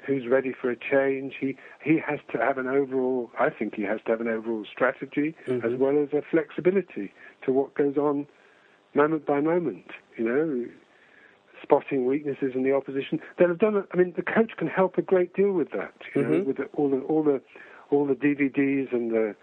who's 0.06 0.26
ready 0.28 0.52
for 0.52 0.70
a 0.70 0.76
change. 0.76 1.34
He 1.40 1.56
he 1.82 1.98
has 2.06 2.20
to 2.32 2.38
have 2.38 2.58
an 2.58 2.66
overall. 2.66 3.30
I 3.40 3.48
think 3.48 3.74
he 3.74 3.82
has 3.82 4.00
to 4.04 4.10
have 4.12 4.20
an 4.20 4.28
overall 4.28 4.64
strategy 4.70 5.34
Mm-hmm. 5.48 5.66
as 5.66 5.78
well 5.80 5.96
as 6.02 6.10
a 6.12 6.20
flexibility 6.30 7.12
to 7.46 7.52
what 7.52 7.74
goes 7.74 7.96
on 7.96 8.26
moment 8.94 9.24
by 9.26 9.40
moment. 9.40 9.86
You 10.18 10.24
know, 10.24 10.66
spotting 11.62 12.04
weaknesses 12.04 12.52
in 12.54 12.62
the 12.64 12.72
opposition. 12.74 13.18
They'll 13.38 13.48
have 13.48 13.58
done. 13.58 13.82
I 13.92 13.96
mean, 13.96 14.12
the 14.14 14.22
coach 14.22 14.52
can 14.58 14.68
help 14.68 14.98
a 14.98 15.02
great 15.02 15.32
deal 15.34 15.52
with 15.52 15.70
that. 15.70 15.94
You 16.14 16.22
know, 16.22 16.28
Mhm. 16.28 16.44
with 16.44 16.56
the, 16.58 16.64
all 16.74 16.90
the 16.90 17.00
all 17.00 17.22
the 17.22 17.40
all 17.90 18.06
the 18.06 18.14
DVDs 18.14 18.92
and 18.92 19.10
the 19.10 19.34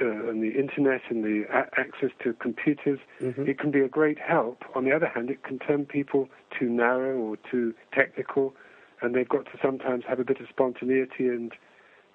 uh, 0.00 0.28
and 0.28 0.42
the 0.42 0.58
internet 0.58 1.02
and 1.10 1.22
the 1.22 1.44
a- 1.50 1.68
access 1.78 2.10
to 2.22 2.32
computers. 2.34 2.98
Mhm. 3.20 3.46
It 3.46 3.58
can 3.58 3.70
be 3.70 3.80
a 3.80 3.88
great 3.88 4.18
help. 4.18 4.64
On 4.74 4.84
the 4.84 4.92
other 4.92 5.06
hand, 5.08 5.30
it 5.30 5.42
can 5.42 5.58
turn 5.58 5.84
people 5.84 6.28
too 6.58 6.68
narrow 6.70 7.16
or 7.18 7.36
too 7.50 7.74
technical, 7.92 8.54
and 9.02 9.14
they've 9.14 9.28
got 9.28 9.44
to 9.46 9.58
sometimes 9.60 10.04
have 10.06 10.18
a 10.20 10.24
bit 10.24 10.40
of 10.40 10.48
spontaneity 10.48 11.28
and 11.28 11.52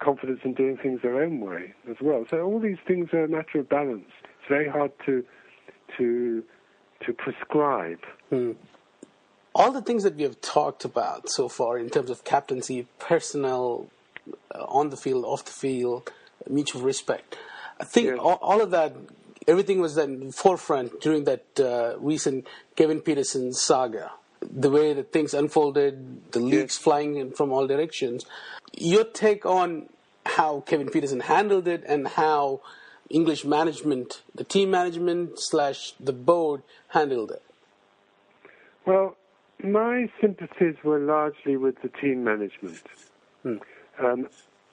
confidence 0.00 0.40
in 0.44 0.54
doing 0.54 0.76
things 0.76 1.02
their 1.02 1.20
own 1.22 1.40
way 1.40 1.74
as 1.90 1.96
well. 2.00 2.24
So 2.30 2.42
all 2.42 2.58
these 2.60 2.78
things 2.86 3.12
are 3.12 3.24
a 3.24 3.28
matter 3.28 3.58
of 3.60 3.68
balance. 3.68 4.10
It's 4.24 4.48
very 4.48 4.68
hard 4.68 4.92
to 5.06 5.24
to 5.96 6.42
to 7.04 7.12
prescribe. 7.12 8.00
all 9.54 9.72
the 9.72 9.82
things 9.82 10.02
that 10.04 10.14
we 10.14 10.22
have 10.22 10.40
talked 10.40 10.84
about 10.84 11.28
so 11.28 11.48
far 11.48 11.78
in 11.78 11.88
terms 11.90 12.10
of 12.10 12.22
captaincy, 12.24 12.86
personnel, 12.98 13.88
uh, 14.54 14.64
on 14.68 14.90
the 14.90 14.96
field, 14.96 15.24
off 15.24 15.44
the 15.44 15.50
field, 15.52 16.12
mutual 16.48 16.82
respect. 16.82 17.36
I 17.80 17.84
think 17.84 18.06
Yeah. 18.08 18.16
all, 18.16 18.38
all 18.42 18.60
of 18.60 18.70
that, 18.72 18.94
everything 19.46 19.80
was 19.80 19.96
in 19.96 20.32
forefront 20.32 21.00
during 21.00 21.24
that 21.24 21.44
uh, 21.60 21.96
recent 21.98 22.46
Kevin 22.76 23.00
Pietersen 23.00 23.52
saga. 23.54 24.12
The 24.40 24.70
way 24.70 24.94
that 24.94 25.12
things 25.12 25.34
unfolded, 25.34 26.32
the 26.32 26.40
leaks 26.40 26.78
flying 26.78 27.16
in 27.16 27.32
from 27.32 27.52
all 27.52 27.66
directions. 27.66 28.24
Your 28.72 29.04
take 29.04 29.44
on 29.44 29.88
how 30.26 30.60
Kevin 30.60 30.88
Pietersen 30.88 31.22
handled 31.22 31.66
it 31.66 31.82
and 31.86 32.06
how 32.08 32.60
English 33.10 33.44
management, 33.44 34.22
the 34.34 34.44
team 34.44 34.70
management 34.70 35.40
slash 35.40 35.92
the 35.98 36.12
board 36.12 36.62
handled 36.88 37.30
it. 37.30 37.42
Well, 38.86 39.16
my 39.62 40.08
sympathies 40.20 40.76
were 40.84 40.98
largely 41.00 41.56
with 41.56 41.80
the 41.82 41.88
team 41.88 42.22
management, 42.24 42.82
um, 43.44 44.28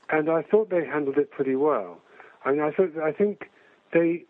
and 0.09 0.29
I 0.29 0.41
thought 0.43 0.69
they 0.69 0.85
handled 0.85 1.17
it 1.17 1.31
pretty 1.31 1.55
well. 1.55 2.01
I 2.45 2.51
mean, 2.51 2.61
I 2.61 2.71
thought 2.71 2.91
I 3.03 3.11
think 3.11 3.49
they 3.93 4.23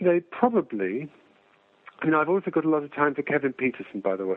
they 0.00 0.20
probably. 0.20 1.10
I 2.02 2.04
mean, 2.04 2.14
I've 2.14 2.28
also 2.28 2.50
got 2.50 2.66
a 2.66 2.68
lot 2.68 2.82
of 2.82 2.94
time 2.94 3.14
for 3.14 3.22
Kevin 3.22 3.54
Pietersen, 3.54 4.02
by 4.02 4.16
the 4.16 4.26
way. 4.26 4.36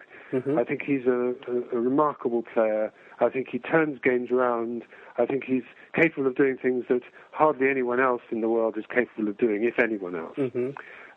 I 0.57 0.63
think 0.63 0.81
he's 0.81 1.05
a, 1.05 1.33
a, 1.45 1.77
a 1.77 1.79
remarkable 1.81 2.41
player. 2.53 2.89
I 3.19 3.27
think 3.27 3.49
he 3.51 3.59
turns 3.59 3.99
games 4.01 4.31
around. 4.31 4.83
I 5.17 5.25
think 5.25 5.43
he's 5.43 5.63
capable 5.93 6.25
of 6.27 6.37
doing 6.37 6.55
things 6.55 6.85
that 6.87 7.01
hardly 7.31 7.67
anyone 7.69 7.99
else 7.99 8.21
in 8.31 8.39
the 8.39 8.47
world 8.47 8.77
is 8.77 8.85
capable 8.89 9.27
of 9.27 9.37
doing, 9.37 9.65
if 9.65 9.77
anyone 9.77 10.15
else. 10.15 10.37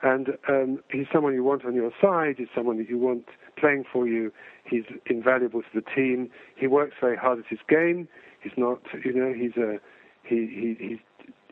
And 0.03 0.31
um, 0.49 0.81
he's 0.90 1.07
someone 1.12 1.33
you 1.33 1.45
want 1.45 1.64
on 1.64 1.77
your 1.77 1.92
side. 2.01 2.35
He's 2.38 2.49
someone 2.57 2.79
that 2.79 2.88
you 2.88 2.99
want 2.99 3.27
playing 3.57 3.85
for 3.92 4.09
you. 4.09 4.33
He's 4.68 4.83
invaluable 5.07 5.62
to 5.62 5.68
the 5.73 5.83
team. 5.95 6.29
He 6.57 6.66
works 6.66 6.95
very 7.01 7.16
hard 7.16 7.38
at 7.38 7.47
his 7.49 7.61
game. 7.68 8.09
He's 8.40 8.53
not, 8.57 8.81
you 9.05 9.12
know, 9.12 9.33
he's 9.33 9.57
a 9.57 9.79
he, 10.25 10.37
he 10.37 10.77
he's 10.88 10.99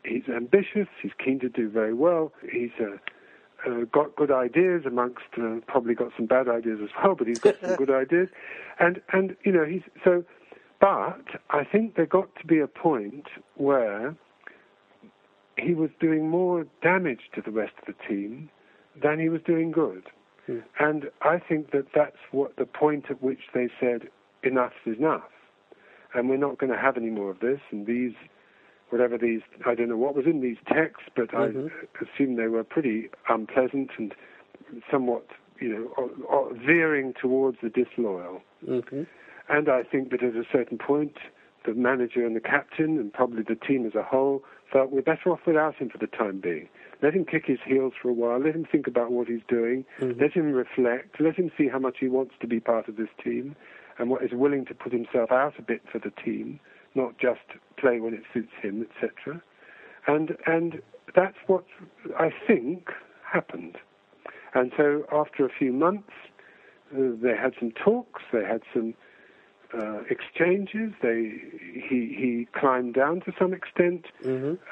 he's 0.03 0.27
ambitious. 0.27 0.87
He's 1.01 1.11
keen 1.23 1.39
to 1.39 1.49
do 1.49 1.69
very 1.69 1.93
well. 1.93 2.31
He's 2.51 2.71
uh, 2.79 2.97
uh, 3.69 3.85
got 3.91 4.15
good 4.15 4.31
ideas 4.31 4.83
amongst 4.85 5.23
uh, 5.37 5.57
probably 5.67 5.93
got 5.93 6.11
some 6.15 6.25
bad 6.25 6.47
ideas 6.47 6.79
as 6.83 6.89
well, 7.03 7.15
but 7.17 7.27
he's 7.27 7.39
got 7.39 7.55
some 7.61 7.75
good 7.75 7.91
ideas. 7.91 8.29
And 8.79 9.01
and 9.11 9.35
you 9.43 9.51
know 9.51 9.65
he's 9.65 9.83
so. 10.03 10.23
But 10.79 11.39
I 11.51 11.63
think 11.63 11.95
there 11.95 12.07
got 12.07 12.35
to 12.37 12.47
be 12.47 12.59
a 12.59 12.67
point 12.67 13.27
where 13.55 14.15
he 15.55 15.75
was 15.75 15.91
doing 15.99 16.27
more 16.27 16.65
damage 16.81 17.29
to 17.35 17.41
the 17.41 17.51
rest 17.51 17.73
of 17.79 17.93
the 17.93 18.07
team 18.07 18.49
than 18.99 19.19
he 19.19 19.29
was 19.29 19.41
doing 19.45 19.71
good. 19.71 20.09
And 20.79 21.09
I 21.21 21.39
think 21.39 21.71
that 21.71 21.85
that's 21.95 22.17
what 22.31 22.55
the 22.57 22.65
point 22.65 23.05
at 23.09 23.21
which 23.21 23.41
they 23.53 23.69
said 23.79 24.09
enough 24.43 24.73
is 24.85 24.97
enough, 24.97 25.29
and 26.13 26.29
we're 26.29 26.37
not 26.37 26.57
going 26.57 26.71
to 26.71 26.77
have 26.77 26.97
any 26.97 27.09
more 27.09 27.29
of 27.29 27.39
this. 27.39 27.59
And 27.71 27.85
these, 27.85 28.13
whatever 28.91 29.17
these, 29.17 29.41
I 29.65 29.73
don't 29.75 29.89
know 29.89 29.97
what 29.97 30.15
was 30.15 30.25
in 30.25 30.41
these 30.41 30.57
texts, 30.67 31.07
but 31.15 31.33
I 31.33 31.47
mm-hmm. 31.47 31.67
assume 32.03 32.35
they 32.35 32.47
were 32.47 32.63
pretty 32.63 33.09
unpleasant 33.29 33.91
and 33.97 34.13
somewhat, 34.89 35.25
you 35.59 35.69
know, 35.69 36.55
veering 36.65 37.13
towards 37.19 37.57
the 37.63 37.69
disloyal. 37.69 38.41
Mm-hmm. 38.67 39.03
And 39.49 39.69
I 39.69 39.83
think 39.83 40.11
that 40.11 40.23
at 40.23 40.35
a 40.35 40.43
certain 40.51 40.77
point, 40.77 41.17
the 41.65 41.73
manager 41.73 42.25
and 42.25 42.35
the 42.35 42.41
captain, 42.41 42.97
and 42.97 43.13
probably 43.13 43.43
the 43.43 43.55
team 43.55 43.85
as 43.85 43.95
a 43.95 44.03
whole, 44.03 44.43
felt 44.71 44.91
we're 44.91 45.01
better 45.01 45.31
off 45.31 45.41
without 45.45 45.75
him 45.75 45.89
for 45.89 45.97
the 45.97 46.07
time 46.07 46.39
being. 46.39 46.67
Let 47.01 47.13
him 47.13 47.25
kick 47.25 47.45
his 47.45 47.59
heels 47.65 47.93
for 48.01 48.09
a 48.09 48.13
while. 48.13 48.39
Let 48.39 48.55
him 48.55 48.65
think 48.71 48.87
about 48.87 49.11
what 49.11 49.27
he's 49.27 49.41
doing. 49.47 49.85
Mm-hmm. 49.99 50.21
Let 50.21 50.33
him 50.33 50.51
reflect. 50.51 51.19
Let 51.19 51.35
him 51.35 51.51
see 51.57 51.67
how 51.67 51.79
much 51.79 51.97
he 51.99 52.07
wants 52.07 52.35
to 52.41 52.47
be 52.47 52.59
part 52.59 52.87
of 52.87 52.95
this 52.95 53.09
team, 53.23 53.55
and 53.99 54.09
what 54.09 54.23
is 54.23 54.31
willing 54.33 54.65
to 54.65 54.73
put 54.73 54.91
himself 54.91 55.31
out 55.31 55.53
a 55.59 55.61
bit 55.61 55.81
for 55.91 55.99
the 55.99 56.11
team, 56.23 56.59
not 56.95 57.17
just 57.17 57.41
play 57.77 57.99
when 57.99 58.13
it 58.13 58.23
suits 58.33 58.51
him, 58.61 58.85
etc. 58.89 59.41
And 60.07 60.37
and 60.45 60.81
that's 61.15 61.37
what 61.47 61.65
I 62.17 62.31
think 62.47 62.89
happened. 63.31 63.77
And 64.53 64.71
so 64.75 65.05
after 65.11 65.45
a 65.45 65.49
few 65.49 65.71
months, 65.71 66.11
uh, 66.93 67.11
they 67.21 67.35
had 67.35 67.53
some 67.59 67.71
talks. 67.71 68.21
They 68.33 68.43
had 68.43 68.61
some 68.73 68.93
uh, 69.73 70.01
exchanges. 70.09 70.91
They 71.01 71.33
he 71.73 72.15
he 72.17 72.47
climbed 72.53 72.93
down 72.95 73.21
to 73.21 73.33
some 73.39 73.53
extent, 73.53 74.07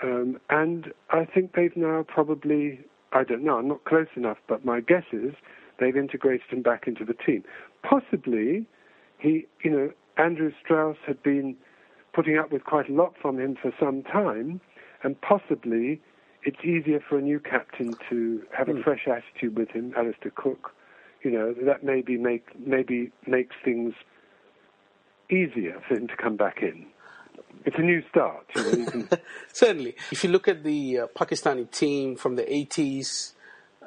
um, 0.03 0.39
and 0.49 0.93
I 1.10 1.25
think 1.25 1.53
they've 1.53 1.75
now 1.75 2.03
probably 2.08 2.82
I 3.13 3.23
don't 3.23 3.43
know. 3.43 3.58
I'm 3.58 3.67
not 3.67 3.86
close 3.86 4.08
enough, 4.15 4.38
but 4.47 4.65
my 4.65 4.82
guess 4.82 5.05
is 5.13 5.34
they've 5.79 5.95
integrated 5.95 6.47
him 6.49 6.62
back 6.62 6.88
into 6.88 7.05
the 7.05 7.13
team. 7.13 7.43
Possibly, 7.84 8.65
he 9.17 9.47
you 9.63 9.71
know 9.71 9.91
Andrew 10.17 10.51
Strauss 10.62 10.97
had 11.08 11.23
been 11.23 11.55
putting 12.13 12.38
up 12.38 12.52
with 12.52 12.63
quite 12.63 12.89
a 12.89 12.93
lot 12.93 13.13
from 13.22 13.39
him 13.39 13.56
for 13.62 13.72
some 13.80 14.04
time, 14.04 14.62
and 15.04 15.19
possibly 15.22 16.02
it's 16.43 16.58
easier 16.63 17.00
for 17.08 17.17
a 17.17 17.22
new 17.22 17.39
captain 17.39 17.95
to 18.10 18.41
have 18.58 18.69
a 18.69 18.82
fresh 18.84 19.08
attitude 19.08 19.58
with 19.58 19.69
him, 19.69 19.93
Alastair 19.98 20.32
Cook. 20.36 20.72
You 21.24 21.32
know 21.32 21.54
that 21.65 21.84
maybe 21.84 22.17
make 22.17 22.45
maybe 22.65 23.12
makes 23.28 23.56
things 23.63 23.93
easier 25.30 25.82
for 25.88 25.95
him 25.95 26.08
to 26.08 26.15
come 26.15 26.36
back 26.38 26.62
in. 26.62 26.86
It's 27.65 27.76
a 27.78 27.82
new 27.82 28.02
start. 28.10 28.45
You 28.56 28.63
know, 28.63 28.69
you 28.72 28.86
can, 28.86 29.10
Certainly. 29.54 29.95
If 30.12 30.24
you 30.24 30.30
look 30.30 30.48
at 30.48 30.63
the 30.63 31.00
uh, 31.00 31.08
Pakistani 31.08 31.69
team 31.72 32.15
from 32.15 32.36
the 32.36 32.43
80s 32.43 33.34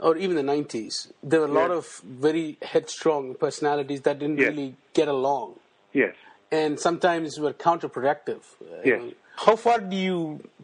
or 0.00 0.16
even 0.16 0.36
the 0.36 0.42
90s, 0.42 1.10
there 1.22 1.40
were 1.40 1.46
a 1.46 1.50
lot 1.52 1.70
of 1.70 2.00
very 2.04 2.58
headstrong 2.62 3.34
personalities 3.34 4.02
that 4.02 4.18
didn't 4.18 4.38
Yes. 4.38 4.48
really 4.50 4.76
get 4.94 5.08
along 5.08 5.54
yes. 5.92 6.14
And 6.52 6.78
sometimes 6.78 7.40
were 7.40 7.54
counterproductive. 7.54 8.42
Uh, 8.60 8.82
Yes. 8.84 9.02
How 9.46 9.56
far 9.56 9.80
do 9.80 9.96
you 9.96 10.18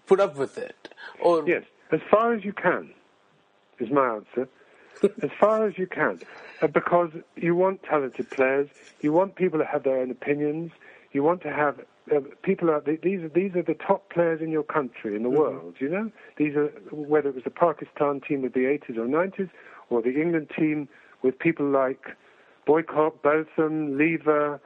put 0.06 0.20
up 0.20 0.36
with 0.36 0.58
it? 0.58 0.90
Or 1.20 1.48
Yes, 1.48 1.64
as 1.90 2.00
far 2.10 2.34
as 2.34 2.44
you 2.44 2.52
can, 2.52 2.90
is 3.80 3.90
my 3.90 4.06
answer. 4.16 4.48
as 5.22 5.30
far 5.40 5.66
as 5.66 5.78
you 5.78 5.86
can, 5.86 6.20
uh, 6.60 6.66
because 6.66 7.10
you 7.36 7.54
want 7.54 7.82
talented 7.84 8.28
players, 8.30 8.68
you 9.00 9.12
want 9.12 9.36
people 9.36 9.58
to 9.58 9.64
have 9.64 9.84
their 9.84 9.98
own 9.98 10.10
opinions, 10.10 10.72
you 11.12 11.22
want 11.22 11.40
to 11.42 11.52
have 11.52 11.80
uh, 12.14 12.20
people 12.42 12.70
are 12.70 12.80
these 12.80 13.22
are 13.22 13.28
these 13.28 13.54
are 13.54 13.62
the 13.62 13.74
top 13.74 14.10
players 14.10 14.40
in 14.40 14.50
your 14.50 14.62
country 14.62 15.14
in 15.16 15.22
the 15.22 15.30
world. 15.30 15.74
You 15.78 15.88
know, 15.88 16.10
these 16.36 16.54
are 16.56 16.68
whether 16.90 17.28
it 17.30 17.34
was 17.34 17.44
the 17.44 17.50
Pakistan 17.50 18.20
team 18.20 18.44
of 18.44 18.52
the 18.52 18.60
80s 18.60 18.96
or 18.98 19.06
90s, 19.06 19.50
or 19.88 20.02
the 20.02 20.20
England 20.20 20.50
team 20.56 20.88
with 21.22 21.38
people 21.38 21.66
like 21.66 22.04
Boycott, 22.66 23.22
Botham, 23.22 23.96
Lever, 23.96 24.60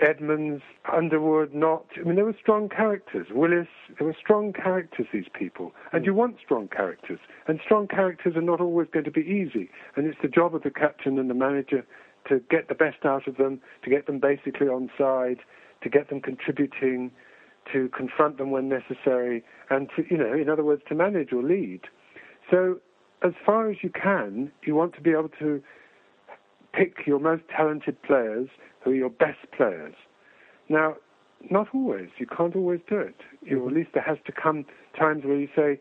Edmonds, 0.00 0.62
Underwood, 0.92 1.54
Knott. 1.54 1.86
I 1.96 2.04
mean, 2.04 2.16
they 2.16 2.22
were 2.22 2.36
strong 2.40 2.68
characters. 2.68 3.26
Willis, 3.30 3.68
they 3.98 4.04
were 4.04 4.16
strong 4.18 4.52
characters, 4.52 5.06
these 5.12 5.28
people. 5.32 5.72
And 5.92 6.04
you 6.06 6.14
want 6.14 6.36
strong 6.44 6.68
characters. 6.68 7.18
And 7.46 7.60
strong 7.64 7.88
characters 7.88 8.36
are 8.36 8.42
not 8.42 8.60
always 8.60 8.88
going 8.92 9.04
to 9.04 9.10
be 9.10 9.22
easy. 9.22 9.70
And 9.96 10.06
it's 10.06 10.18
the 10.22 10.28
job 10.28 10.54
of 10.54 10.62
the 10.62 10.70
captain 10.70 11.18
and 11.18 11.28
the 11.28 11.34
manager 11.34 11.84
to 12.28 12.40
get 12.50 12.68
the 12.68 12.74
best 12.74 13.04
out 13.04 13.26
of 13.26 13.36
them, 13.36 13.60
to 13.84 13.90
get 13.90 14.06
them 14.06 14.18
basically 14.18 14.68
on 14.68 14.90
side, 14.96 15.38
to 15.82 15.88
get 15.88 16.08
them 16.08 16.20
contributing, 16.20 17.10
to 17.72 17.88
confront 17.96 18.38
them 18.38 18.50
when 18.50 18.68
necessary, 18.68 19.44
and 19.70 19.88
to, 19.96 20.04
you 20.10 20.16
know, 20.16 20.32
in 20.32 20.48
other 20.48 20.64
words, 20.64 20.82
to 20.88 20.94
manage 20.94 21.32
or 21.32 21.42
lead. 21.42 21.82
So, 22.50 22.80
as 23.22 23.32
far 23.44 23.68
as 23.70 23.78
you 23.82 23.90
can, 23.90 24.52
you 24.62 24.74
want 24.74 24.94
to 24.94 25.00
be 25.00 25.10
able 25.10 25.30
to 25.40 25.62
pick 26.78 27.06
your 27.06 27.18
most 27.18 27.42
talented 27.54 28.00
players 28.02 28.48
who 28.80 28.90
are 28.92 28.94
your 28.94 29.10
best 29.10 29.50
players. 29.56 29.94
Now, 30.68 30.96
not 31.50 31.68
always. 31.74 32.08
You 32.18 32.26
can't 32.26 32.54
always 32.54 32.80
do 32.88 32.98
it. 32.98 33.16
You, 33.42 33.66
at 33.66 33.74
least 33.74 33.90
there 33.94 34.02
has 34.02 34.18
to 34.26 34.32
come 34.32 34.64
times 34.96 35.24
where 35.24 35.36
you 35.36 35.48
say, 35.54 35.80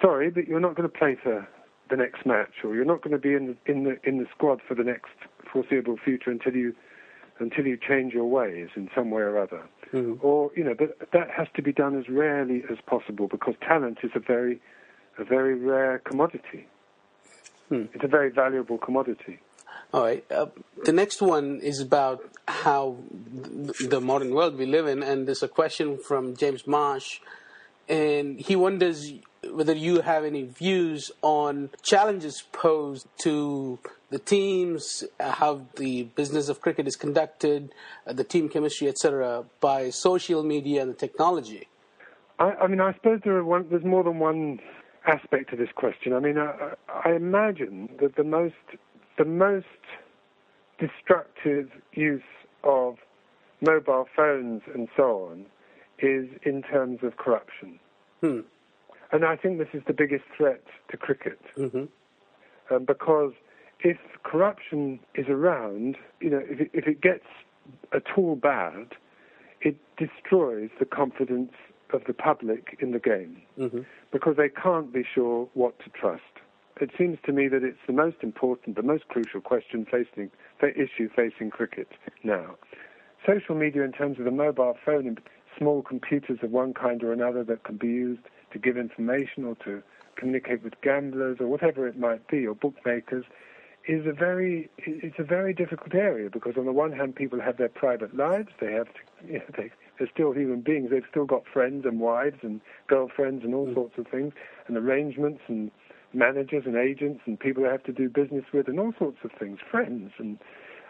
"Sorry, 0.00 0.30
but 0.30 0.46
you're 0.48 0.60
not 0.60 0.74
going 0.74 0.88
to 0.88 0.98
play 0.98 1.16
for 1.22 1.46
the 1.90 1.96
next 1.96 2.26
match, 2.26 2.64
or 2.64 2.74
you're 2.74 2.84
not 2.84 3.02
going 3.02 3.12
to 3.12 3.18
be 3.18 3.34
in 3.34 3.46
the 3.46 3.72
in 3.72 3.84
the 3.84 3.98
in 4.08 4.18
the 4.18 4.26
squad 4.34 4.60
for 4.66 4.74
the 4.74 4.84
next 4.84 5.12
foreseeable 5.52 5.96
future 5.96 6.30
until 6.30 6.54
you 6.54 6.74
until 7.38 7.66
you 7.66 7.76
change 7.76 8.12
your 8.12 8.26
ways 8.26 8.68
in 8.76 8.90
some 8.94 9.10
way 9.10 9.22
or 9.22 9.38
other." 9.38 9.62
Mhm. 9.92 10.22
Or 10.22 10.50
you 10.54 10.64
know, 10.64 10.74
but 10.74 11.10
that 11.12 11.30
has 11.30 11.48
to 11.54 11.62
be 11.62 11.72
done 11.72 11.98
as 11.98 12.08
rarely 12.08 12.64
as 12.70 12.78
possible 12.86 13.26
because 13.26 13.54
talent 13.60 13.98
is 14.02 14.12
a 14.14 14.20
very 14.20 14.60
a 15.18 15.24
very 15.24 15.54
rare 15.54 15.98
commodity. 15.98 16.66
Hmm. 17.68 17.86
It's 17.92 18.04
a 18.04 18.08
very 18.08 18.30
valuable 18.30 18.78
commodity. 18.78 19.40
All 19.92 20.02
right. 20.02 20.24
Uh, 20.30 20.46
the 20.84 20.92
next 20.92 21.22
one 21.22 21.60
is 21.62 21.80
about 21.80 22.22
how 22.46 22.96
th- 23.42 23.88
the 23.88 24.00
modern 24.00 24.34
world 24.34 24.56
we 24.56 24.66
live 24.66 24.86
in, 24.86 25.02
and 25.02 25.26
there's 25.26 25.42
a 25.42 25.48
question 25.48 25.98
from 25.98 26.36
James 26.36 26.66
Marsh, 26.66 27.20
and 27.88 28.38
he 28.38 28.54
wonders 28.54 29.14
whether 29.50 29.72
you 29.72 30.02
have 30.02 30.24
any 30.24 30.42
views 30.42 31.10
on 31.22 31.70
challenges 31.82 32.42
posed 32.52 33.06
to 33.22 33.78
the 34.10 34.18
teams, 34.18 35.04
uh, 35.20 35.30
how 35.32 35.66
the 35.76 36.04
business 36.16 36.48
of 36.48 36.60
cricket 36.60 36.86
is 36.86 36.96
conducted, 36.96 37.72
uh, 38.06 38.12
the 38.12 38.24
team 38.24 38.48
chemistry, 38.48 38.88
etc., 38.88 39.44
by 39.60 39.90
social 39.90 40.42
media 40.42 40.82
and 40.82 40.90
the 40.90 40.96
technology. 40.96 41.68
I, 42.38 42.52
I 42.62 42.66
mean, 42.66 42.80
I 42.80 42.92
suppose 42.94 43.20
there 43.24 43.42
one, 43.44 43.66
there's 43.70 43.84
more 43.84 44.04
than 44.04 44.18
one 44.18 44.60
aspect 45.06 45.50
to 45.50 45.56
this 45.56 45.68
question. 45.74 46.12
I 46.12 46.20
mean, 46.20 46.38
I, 46.38 46.74
I 46.88 47.12
imagine 47.14 47.88
that 48.00 48.16
the 48.16 48.24
most 48.24 48.54
the 49.18 49.24
most 49.24 49.66
destructive 50.78 51.68
use 51.92 52.22
of 52.62 52.96
mobile 53.60 54.06
phones 54.16 54.62
and 54.72 54.88
so 54.96 55.28
on 55.30 55.46
is 55.98 56.28
in 56.44 56.62
terms 56.62 57.00
of 57.02 57.16
corruption. 57.16 57.80
Hmm. 58.20 58.40
And 59.10 59.24
I 59.24 59.36
think 59.36 59.58
this 59.58 59.68
is 59.72 59.82
the 59.86 59.92
biggest 59.92 60.24
threat 60.36 60.62
to 60.90 60.96
cricket 60.96 61.40
hmm 61.56 61.84
um, 62.70 62.84
because 62.84 63.32
if 63.80 63.96
corruption 64.24 65.00
is 65.14 65.26
around, 65.28 65.96
you 66.20 66.28
know, 66.28 66.42
if 66.44 66.60
it, 66.60 66.70
if 66.74 66.86
it 66.86 67.00
gets 67.00 67.24
at 67.94 68.02
all 68.14 68.36
bad, 68.36 68.88
it 69.62 69.76
destroys 69.96 70.68
the 70.78 70.84
confidence 70.84 71.52
of 71.94 72.02
the 72.06 72.12
public 72.12 72.76
in 72.80 72.92
the 72.92 72.98
game 72.98 73.42
hmm 73.56 73.80
because 74.12 74.36
they 74.36 74.48
can't 74.48 74.92
be 74.92 75.02
sure 75.14 75.48
what 75.54 75.78
to 75.80 75.90
trust. 75.90 76.22
It 76.80 76.90
seems 76.96 77.18
to 77.26 77.32
me 77.32 77.48
that 77.48 77.64
it's 77.64 77.78
the 77.86 77.92
most 77.92 78.18
important, 78.22 78.76
the 78.76 78.82
most 78.82 79.08
crucial 79.08 79.40
question 79.40 79.84
facing 79.84 80.30
the 80.60 80.68
issue 80.80 81.08
facing 81.14 81.50
cricket 81.50 81.88
now. 82.22 82.56
Social 83.26 83.54
media, 83.54 83.82
in 83.82 83.92
terms 83.92 84.18
of 84.18 84.24
the 84.24 84.30
mobile 84.30 84.76
phone 84.84 85.06
and 85.06 85.20
small 85.56 85.82
computers 85.82 86.38
of 86.42 86.52
one 86.52 86.72
kind 86.72 87.02
or 87.02 87.12
another 87.12 87.42
that 87.44 87.64
can 87.64 87.76
be 87.76 87.88
used 87.88 88.22
to 88.52 88.58
give 88.58 88.76
information 88.76 89.44
or 89.44 89.56
to 89.56 89.82
communicate 90.14 90.62
with 90.62 90.80
gamblers 90.80 91.38
or 91.40 91.46
whatever 91.46 91.86
it 91.88 91.98
might 91.98 92.26
be, 92.28 92.46
or 92.46 92.54
bookmakers, 92.54 93.24
is 93.86 94.06
a 94.06 94.12
very 94.12 94.68
it's 94.78 95.18
a 95.18 95.24
very 95.24 95.54
difficult 95.54 95.94
area 95.94 96.28
because 96.30 96.56
on 96.56 96.66
the 96.66 96.72
one 96.72 96.92
hand 96.92 97.16
people 97.16 97.40
have 97.40 97.56
their 97.56 97.68
private 97.68 98.16
lives, 98.16 98.48
they 98.60 98.72
have 98.72 98.86
to, 98.86 99.00
you 99.26 99.38
know, 99.38 99.44
they, 99.56 99.70
they're 99.98 100.10
still 100.12 100.32
human 100.32 100.60
beings, 100.60 100.90
they've 100.90 101.06
still 101.10 101.24
got 101.24 101.42
friends 101.52 101.84
and 101.84 101.98
wives 101.98 102.38
and 102.42 102.60
girlfriends 102.86 103.44
and 103.44 103.54
all 103.54 103.66
mm. 103.66 103.74
sorts 103.74 103.98
of 103.98 104.06
things 104.06 104.32
and 104.68 104.76
arrangements 104.76 105.40
and 105.48 105.70
managers 106.12 106.64
and 106.66 106.76
agents 106.76 107.20
and 107.26 107.38
people 107.38 107.62
they 107.62 107.68
have 107.68 107.84
to 107.84 107.92
do 107.92 108.08
business 108.08 108.44
with 108.52 108.68
and 108.68 108.80
all 108.80 108.92
sorts 108.98 109.18
of 109.24 109.30
things, 109.38 109.58
friends 109.70 110.12
and 110.18 110.38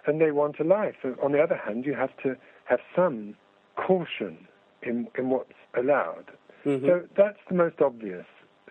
and 0.07 0.21
they 0.21 0.31
want 0.31 0.59
a 0.59 0.65
life. 0.65 0.95
On 1.23 1.33
the 1.33 1.41
other 1.43 1.57
hand, 1.57 1.85
you 1.85 1.95
have 1.95 2.17
to 2.23 2.37
have 2.65 2.81
some 2.95 3.35
caution 3.77 4.47
in 4.83 5.09
in 5.19 5.31
what's 5.31 5.53
allowed. 5.77 6.31
Mhm. 6.65 6.87
So 6.87 7.09
that's 7.17 7.39
the 7.49 7.55
most 7.55 7.81
obvious 7.81 8.27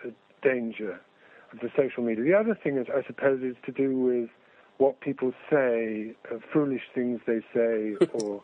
uh, 0.06 0.10
danger 0.42 1.00
of 1.52 1.60
the 1.60 1.70
social 1.76 2.04
media. 2.04 2.24
The 2.24 2.34
other 2.34 2.56
thing 2.56 2.78
is, 2.78 2.88
I 2.90 3.04
suppose, 3.06 3.42
is 3.42 3.56
to 3.66 3.72
do 3.72 3.98
with 3.98 4.30
what 4.78 5.00
people 5.00 5.34
say, 5.50 6.14
uh, 6.32 6.38
foolish 6.54 6.84
things 6.94 7.22
they 7.26 7.42
say, 7.54 7.96
or 8.14 8.42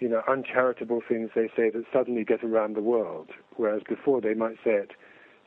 you 0.00 0.08
know, 0.08 0.22
uncharitable 0.28 1.00
things 1.08 1.30
they 1.34 1.48
say 1.56 1.70
that 1.70 1.84
suddenly 1.92 2.24
get 2.24 2.42
around 2.42 2.74
the 2.74 2.82
world, 2.82 3.30
whereas 3.56 3.82
before 3.88 4.20
they 4.20 4.34
might 4.34 4.56
say 4.64 4.72
it 4.72 4.92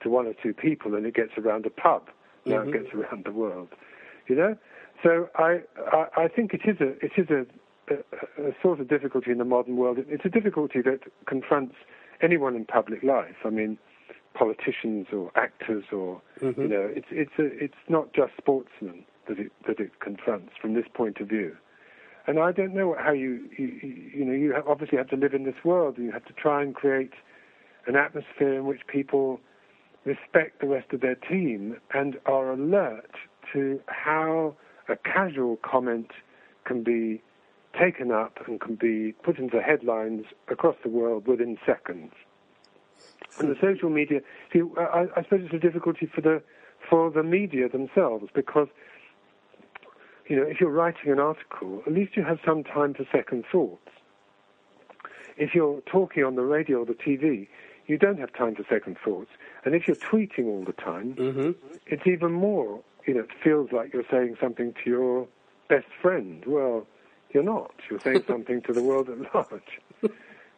to 0.04 0.10
one 0.10 0.28
or 0.28 0.34
two 0.42 0.54
people 0.54 0.96
and 0.96 1.06
it 1.06 1.14
gets 1.16 1.32
around 1.38 1.66
a 1.66 1.70
pub. 1.70 2.10
Now 2.46 2.62
Mhm. 2.62 2.68
it 2.68 2.74
gets 2.74 2.94
around 2.94 3.26
the 3.26 3.32
world. 3.32 3.70
You 4.28 4.36
know, 4.36 4.58
so 5.04 5.30
I 5.36 5.62
I, 5.92 6.06
I 6.18 6.28
think 6.28 6.54
it 6.54 6.62
is 6.66 6.80
a 6.82 6.90
it 7.06 7.12
is 7.18 7.30
a, 7.30 7.46
a, 7.94 8.50
a 8.50 8.52
sort 8.62 8.80
of 8.80 8.88
difficulty 8.88 9.32
in 9.32 9.38
the 9.38 9.46
modern 9.46 9.78
world. 9.78 9.98
It's 10.00 10.26
a 10.26 10.30
difficulty 10.30 10.82
that 10.82 11.00
confronts 11.26 11.76
anyone 12.22 12.56
in 12.56 12.66
public 12.66 13.04
life. 13.04 13.36
I 13.46 13.50
mean, 13.50 13.78
politicians 14.34 15.08
or 15.14 15.32
actors 15.36 15.86
or 15.92 16.22
Mhm. 16.42 16.62
you 16.62 16.68
know, 16.70 16.90
it's 16.94 17.08
it's 17.12 17.32
a, 17.40 17.46
it's 17.64 17.82
not 17.90 18.14
just 18.14 18.34
sportsmen 18.38 19.06
that 19.28 19.40
it 19.40 19.52
that 19.68 19.80
it 19.80 20.00
confronts 20.00 20.54
from 20.62 20.74
this 20.74 20.86
point 20.94 21.20
of 21.20 21.28
view. 21.30 21.56
And 22.28 22.40
I 22.40 22.52
don't 22.52 22.74
know 22.74 22.96
how 23.00 23.12
you 23.14 23.50
you, 23.58 23.68
you- 24.14 24.26
know 24.26 24.34
you 24.34 24.54
have, 24.54 24.68
obviously 24.68 24.98
have 24.98 25.10
to 25.10 25.16
live 25.16 25.34
in 25.34 25.44
this 25.46 25.64
world 25.64 25.98
and 25.98 26.06
you 26.06 26.12
have 26.12 26.26
to 26.26 26.34
try 26.34 26.62
and 26.62 26.76
create 26.76 27.14
an 27.88 27.96
atmosphere 27.96 28.54
in 28.54 28.66
which 28.66 28.82
people 28.88 29.40
respect 30.08 30.62
the 30.62 30.68
rest 30.68 30.94
of 30.94 31.02
their 31.02 31.16
team 31.16 31.76
and 31.94 32.18
are 32.26 32.54
alert 32.54 33.12
to 33.54 33.80
how 33.88 34.56
a 34.88 34.96
casual 34.96 35.58
comment 35.58 36.12
can 36.64 36.82
be 36.82 37.22
taken 37.80 38.12
up 38.12 38.40
and 38.48 38.60
can 38.62 38.76
be 38.76 39.12
put 39.24 39.38
into 39.38 39.62
headlines 39.62 40.26
across 40.48 40.76
the 40.82 40.90
world 40.90 41.28
within 41.28 41.58
seconds. 41.66 42.14
And 43.38 43.50
the 43.52 43.58
social 43.62 43.90
media, 43.90 44.22
see, 44.52 44.62
I, 44.78 45.08
I 45.16 45.24
suppose 45.24 45.42
it's 45.44 45.54
a 45.54 45.60
difficulty 45.60 46.10
for 46.14 46.22
the 46.22 46.42
for 46.90 47.12
the 47.12 47.24
media 47.24 47.68
themselves 47.68 48.30
because 48.34 48.68
you 50.28 50.36
know 50.36 50.44
if 50.44 50.62
you're 50.62 50.72
writing 50.72 51.12
an 51.12 51.20
article, 51.20 51.84
at 51.86 51.94
least 51.94 52.16
you 52.16 52.24
have 52.24 52.40
some 52.46 52.64
time 52.64 52.94
for 52.94 53.06
second 53.12 53.44
thoughts. 53.52 53.90
If 55.38 55.54
you're 55.54 55.82
talking 55.82 56.24
on 56.24 56.36
the 56.36 56.42
radio 56.42 56.80
or 56.80 56.86
the 56.86 56.94
TV, 56.94 57.48
you 57.88 57.98
don't 57.98 58.20
have 58.20 58.34
time 58.34 58.56
for 58.56 58.64
second 58.70 58.98
thoughts. 59.04 59.30
And 59.66 59.74
if 59.74 59.88
you're 59.88 59.98
tweeting 59.98 60.46
all 60.46 60.64
the 60.64 60.74
time, 60.74 61.14
hmm 61.14 61.52
it's 61.90 62.06
even 62.06 62.34
more, 62.34 62.82
you 63.06 63.14
know, 63.14 63.22
it 63.22 63.30
feels 63.42 63.72
like 63.72 63.94
you're 63.94 64.04
saying 64.12 64.36
something 64.42 64.74
to 64.84 64.90
your 64.90 65.28
best 65.70 65.88
friend. 66.02 66.44
Well, 66.46 66.86
you're 67.34 67.44
not. 67.44 67.72
You're 67.90 68.02
saying 68.02 68.26
something 68.28 68.62
to 68.64 68.74
the 68.74 68.84
world 68.84 69.10
at 69.10 69.34
large. 69.34 69.80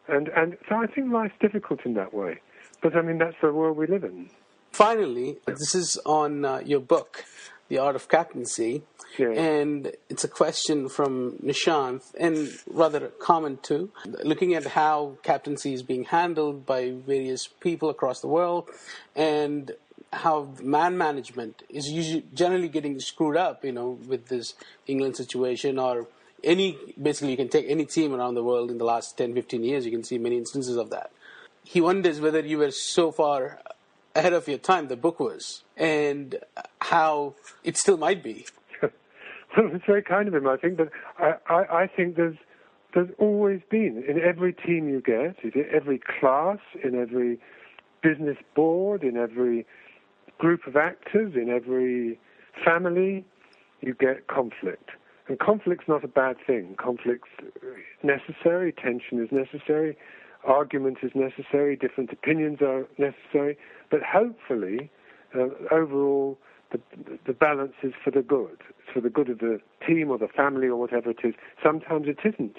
And, 0.08 0.28
and 0.30 0.56
so 0.68 0.74
I 0.74 0.86
think 0.86 1.12
life's 1.12 1.34
difficult 1.40 1.86
in 1.86 1.94
that 1.94 2.12
way. 2.12 2.40
But 2.82 2.96
I 2.96 3.02
mean, 3.02 3.18
that's 3.18 3.36
the 3.40 3.52
world 3.52 3.76
we 3.76 3.86
live 3.86 4.02
in. 4.02 4.28
Finally, 4.72 5.36
this 5.46 5.74
is 5.74 5.98
on 6.04 6.44
uh, 6.44 6.62
your 6.64 6.80
book, 6.80 7.24
The 7.70 7.78
Art 7.78 7.94
of 7.94 8.08
Captaincy, 8.08 8.82
and 9.16 9.92
it's 10.08 10.24
a 10.24 10.28
question 10.28 10.88
from 10.88 11.36
Nishant, 11.42 12.02
and 12.18 12.50
rather 12.66 13.08
common 13.20 13.58
too, 13.62 13.90
looking 14.24 14.54
at 14.54 14.66
how 14.66 15.16
captaincy 15.22 15.72
is 15.72 15.84
being 15.84 16.04
handled 16.04 16.66
by 16.66 16.90
various 16.90 17.46
people 17.46 17.88
across 17.88 18.20
the 18.20 18.26
world, 18.26 18.68
and 19.14 19.70
how 20.12 20.48
man 20.60 20.98
management 20.98 21.62
is 21.68 21.88
usually 21.88 22.24
generally 22.34 22.68
getting 22.68 22.98
screwed 22.98 23.36
up, 23.36 23.64
you 23.64 23.70
know, 23.70 23.98
with 24.08 24.26
this 24.26 24.54
England 24.88 25.16
situation 25.16 25.78
or 25.78 26.08
any 26.42 26.76
basically 27.00 27.30
you 27.30 27.36
can 27.36 27.48
take 27.48 27.66
any 27.68 27.84
team 27.84 28.12
around 28.14 28.34
the 28.34 28.42
world 28.42 28.70
in 28.70 28.78
the 28.78 28.84
last 28.84 29.16
10 29.18 29.34
15 29.34 29.62
years 29.62 29.84
you 29.84 29.90
can 29.90 30.02
see 30.02 30.18
many 30.18 30.36
instances 30.36 30.76
of 30.76 30.90
that. 30.90 31.12
He 31.62 31.80
wonders 31.80 32.20
whether 32.20 32.40
you 32.40 32.58
were 32.58 32.70
so 32.70 33.12
far 33.12 33.60
ahead 34.16 34.32
of 34.32 34.48
your 34.48 34.58
time 34.58 34.88
the 34.88 34.96
book 34.96 35.20
was 35.20 35.62
and 35.80 36.36
how 36.80 37.34
it 37.64 37.76
still 37.76 37.96
might 37.96 38.22
be 38.22 38.46
Well, 39.56 39.70
it's 39.72 39.84
very 39.84 40.02
kind 40.02 40.28
of 40.28 40.34
him. 40.34 40.46
I 40.46 40.56
think, 40.56 40.76
but 40.76 40.90
I, 41.18 41.32
I, 41.48 41.82
I 41.82 41.86
think 41.88 42.14
there's 42.14 42.36
there's 42.94 43.10
always 43.18 43.60
been 43.68 44.04
in 44.08 44.20
every 44.20 44.52
team 44.52 44.88
you 44.88 45.00
get, 45.00 45.36
in 45.42 45.64
every 45.72 46.00
class, 46.20 46.58
in 46.84 46.94
every 46.94 47.40
business 48.02 48.36
board, 48.54 49.02
in 49.02 49.16
every 49.16 49.66
group 50.38 50.66
of 50.66 50.76
actors, 50.76 51.34
in 51.34 51.48
every 51.50 52.18
family, 52.64 53.24
you 53.80 53.94
get 53.94 54.26
conflict. 54.26 54.90
And 55.28 55.38
conflict's 55.38 55.86
not 55.86 56.02
a 56.04 56.08
bad 56.08 56.36
thing. 56.44 56.74
Conflict's 56.78 57.28
necessary. 58.02 58.72
Tension 58.72 59.22
is 59.22 59.30
necessary. 59.30 59.96
Argument 60.44 60.98
is 61.02 61.12
necessary. 61.14 61.76
Different 61.76 62.12
opinions 62.12 62.58
are 62.62 62.86
necessary. 62.98 63.56
But 63.90 64.00
hopefully, 64.02 64.90
uh, 65.34 65.48
overall, 65.70 66.38
the, 66.72 66.80
the 67.26 67.32
balance 67.32 67.74
is 67.82 67.92
for 68.02 68.10
the 68.10 68.22
good. 68.22 68.58
It's 68.78 68.92
for 68.92 69.00
the 69.00 69.10
good 69.10 69.28
of 69.28 69.38
the 69.38 69.60
team 69.86 70.10
or 70.10 70.18
the 70.18 70.28
family 70.28 70.68
or 70.68 70.76
whatever 70.76 71.10
it 71.10 71.18
is. 71.24 71.34
Sometimes 71.62 72.06
it 72.08 72.18
isn't. 72.24 72.56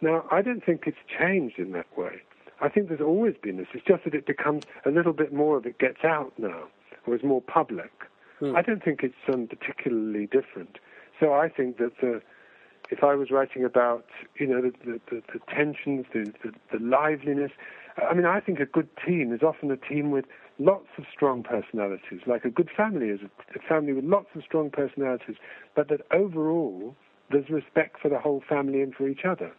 Now, 0.00 0.24
I 0.30 0.42
don't 0.42 0.64
think 0.64 0.84
it's 0.86 0.98
changed 1.18 1.58
in 1.58 1.72
that 1.72 1.86
way. 1.96 2.22
I 2.60 2.68
think 2.68 2.88
there's 2.88 3.00
always 3.00 3.34
been 3.40 3.56
this. 3.56 3.68
It's 3.74 3.84
just 3.86 4.04
that 4.04 4.14
it 4.14 4.26
becomes 4.26 4.64
a 4.84 4.90
little 4.90 5.12
bit 5.12 5.32
more 5.32 5.56
of 5.56 5.66
it 5.66 5.78
gets 5.78 6.04
out 6.04 6.32
now, 6.38 6.64
or 7.06 7.14
is 7.14 7.22
more 7.22 7.42
public. 7.42 7.92
I 8.56 8.62
don't 8.62 8.82
think 8.82 9.04
it's 9.04 9.14
um, 9.28 9.46
particularly 9.46 10.26
different. 10.26 10.78
So 11.20 11.32
I 11.32 11.48
think 11.48 11.78
that 11.78 11.92
the 12.00 12.20
if 12.90 13.02
I 13.02 13.14
was 13.14 13.30
writing 13.30 13.64
about, 13.64 14.04
you 14.38 14.46
know, 14.46 14.60
the, 14.60 14.72
the, 14.84 15.00
the, 15.10 15.22
the 15.32 15.40
tensions, 15.48 16.04
the, 16.12 16.32
the, 16.42 16.52
the 16.76 16.84
liveliness, 16.84 17.52
I 17.96 18.12
mean, 18.12 18.26
I 18.26 18.40
think 18.40 18.60
a 18.60 18.66
good 18.66 18.88
team 19.04 19.32
is 19.32 19.42
often 19.42 19.70
a 19.70 19.76
team 19.76 20.10
with 20.10 20.26
lots 20.64 20.88
of 20.98 21.04
strong 21.12 21.42
personalities, 21.42 22.20
like 22.26 22.44
a 22.44 22.50
good 22.50 22.70
family 22.76 23.08
is 23.08 23.20
a, 23.22 23.58
family 23.68 23.92
with 23.92 24.04
lots 24.04 24.28
of 24.34 24.42
strong 24.42 24.70
personalities, 24.70 25.36
but 25.74 25.88
that 25.88 26.00
overall 26.12 26.94
there's 27.30 27.48
respect 27.50 27.96
for 28.00 28.08
the 28.08 28.18
whole 28.18 28.42
family 28.48 28.82
and 28.82 28.94
for 28.94 29.08
each 29.08 29.24
other. 29.28 29.52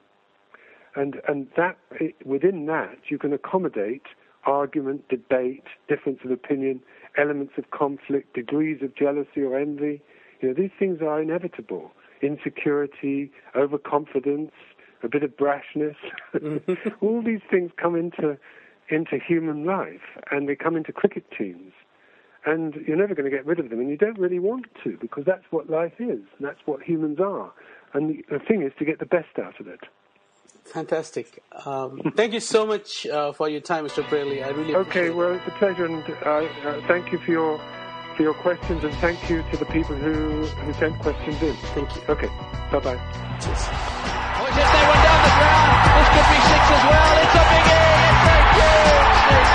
And, 0.96 1.16
and 1.28 1.48
that, 1.58 1.78
within 2.24 2.68
that, 2.68 2.98
you 3.10 3.18
can 3.18 3.34
accommodate 3.34 4.04
argument, 4.46 5.08
debate, 5.10 5.64
difference 5.88 6.20
of 6.24 6.32
opinion, 6.32 6.82
elements 7.18 7.54
of 7.58 7.72
conflict, 7.72 8.34
degrees 8.34 8.80
of 8.84 8.96
jealousy 8.96 9.42
or 9.42 9.58
envy. 9.58 10.02
You 10.42 10.50
know, 10.50 10.54
these 10.54 10.72
things 10.78 11.00
are 11.02 11.22
inevitable. 11.22 11.92
Insecurity, 12.22 13.32
overconfidence, 13.56 14.52
a 15.02 15.10
bit 15.10 15.24
of 15.24 15.32
brashness. 15.32 15.96
Mm-hmm. 16.36 16.74
All 17.06 17.22
these 17.24 17.42
things 17.50 17.72
come 17.82 17.96
into 17.96 18.38
into 18.90 19.18
human 19.18 19.66
life, 19.66 20.02
and 20.32 20.48
they 20.48 20.56
come 20.56 20.76
into 20.76 20.92
cricket 20.92 21.26
teams. 21.38 21.74
And 22.46 22.76
you're 22.86 22.98
never 22.98 23.16
going 23.16 23.30
to 23.30 23.36
get 23.36 23.46
rid 23.46 23.60
of 23.60 23.70
them, 23.70 23.80
and 23.80 23.90
you 23.90 23.98
don't 23.98 24.20
really 24.20 24.40
want 24.40 24.66
to, 24.84 24.98
because 25.00 25.24
that's 25.26 25.46
what 25.50 25.70
life 25.70 25.94
is, 26.00 26.20
and 26.38 26.42
that's 26.42 26.60
what 26.66 26.84
humans 26.84 27.20
are. 27.20 27.54
And 27.94 28.10
the, 28.10 28.26
the 28.30 28.40
thing 28.40 28.64
is 28.64 28.74
to 28.80 28.86
get 28.86 29.00
the 29.00 29.06
best 29.06 29.40
out 29.42 29.60
of 29.62 29.68
it. 29.68 29.80
Fantastic. 30.66 31.44
Um, 31.66 32.02
thank 32.16 32.34
you 32.34 32.40
so 32.40 32.66
much 32.66 33.06
uh, 33.08 33.32
for 33.32 33.50
your 33.50 33.62
time, 33.62 33.86
Mr. 33.86 34.08
Brearley. 34.10 34.44
I 34.44 34.50
really 34.50 34.76
okay. 34.76 35.10
Well, 35.10 35.34
it's 35.34 35.48
a 35.48 35.52
pleasure, 35.52 35.86
and 35.86 36.04
uh, 36.26 36.30
uh, 36.70 36.88
thank 36.88 37.12
you 37.12 37.20
for 37.20 37.32
your 37.32 37.62
for 38.16 38.24
your 38.24 38.34
questions, 38.34 38.84
and 38.84 38.94
thank 38.96 39.30
you 39.30 39.44
to 39.52 39.58
the 39.58 39.66
people 39.66 39.96
who 39.96 40.46
who 40.46 40.74
sent 40.74 40.98
questions 41.00 41.42
in. 41.42 41.56
Thank 41.76 41.96
you. 41.96 42.02
Okay. 42.10 42.28
Bye 42.72 42.80
bye. 42.80 42.98
Cheers. 43.42 43.68
Oh, 44.36 44.46
it's 44.48 44.56
just 44.56 44.72
they 44.72 44.84
one 44.88 45.04
down 45.04 45.20
the 45.24 45.34
ground. 45.36 45.84
This 46.00 46.10
could 46.14 46.28
be 46.32 46.40
six 46.48 46.64
as 46.74 46.84
well. 46.90 47.24
It's 47.24 47.36
a 47.36 47.44
big 47.50 47.74
in. 47.74 47.74
It's 47.74 47.80
a 47.80 47.83
six. 49.28 49.46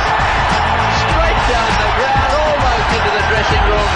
Straight 1.04 1.42
down 1.52 1.70
the 1.82 1.90
ground, 1.98 2.30
almost 2.38 2.88
into 2.96 3.10
the 3.12 3.24
dressing 3.28 3.64
room. 3.68 3.92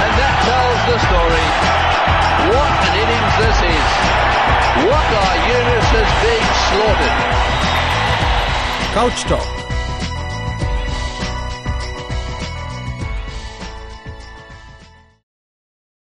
And 0.00 0.12
that 0.20 0.34
tells 0.48 0.80
the 0.90 0.98
story. 1.08 1.46
What 2.50 2.72
an 2.88 2.94
innings 3.02 3.34
this 3.40 3.58
is. 3.68 3.88
Waqar 4.88 5.32
Younis 5.48 5.88
has 5.96 6.10
been 6.24 6.46
slaughtered. 6.68 7.18
Couch 8.94 9.20
Talk 9.24 9.59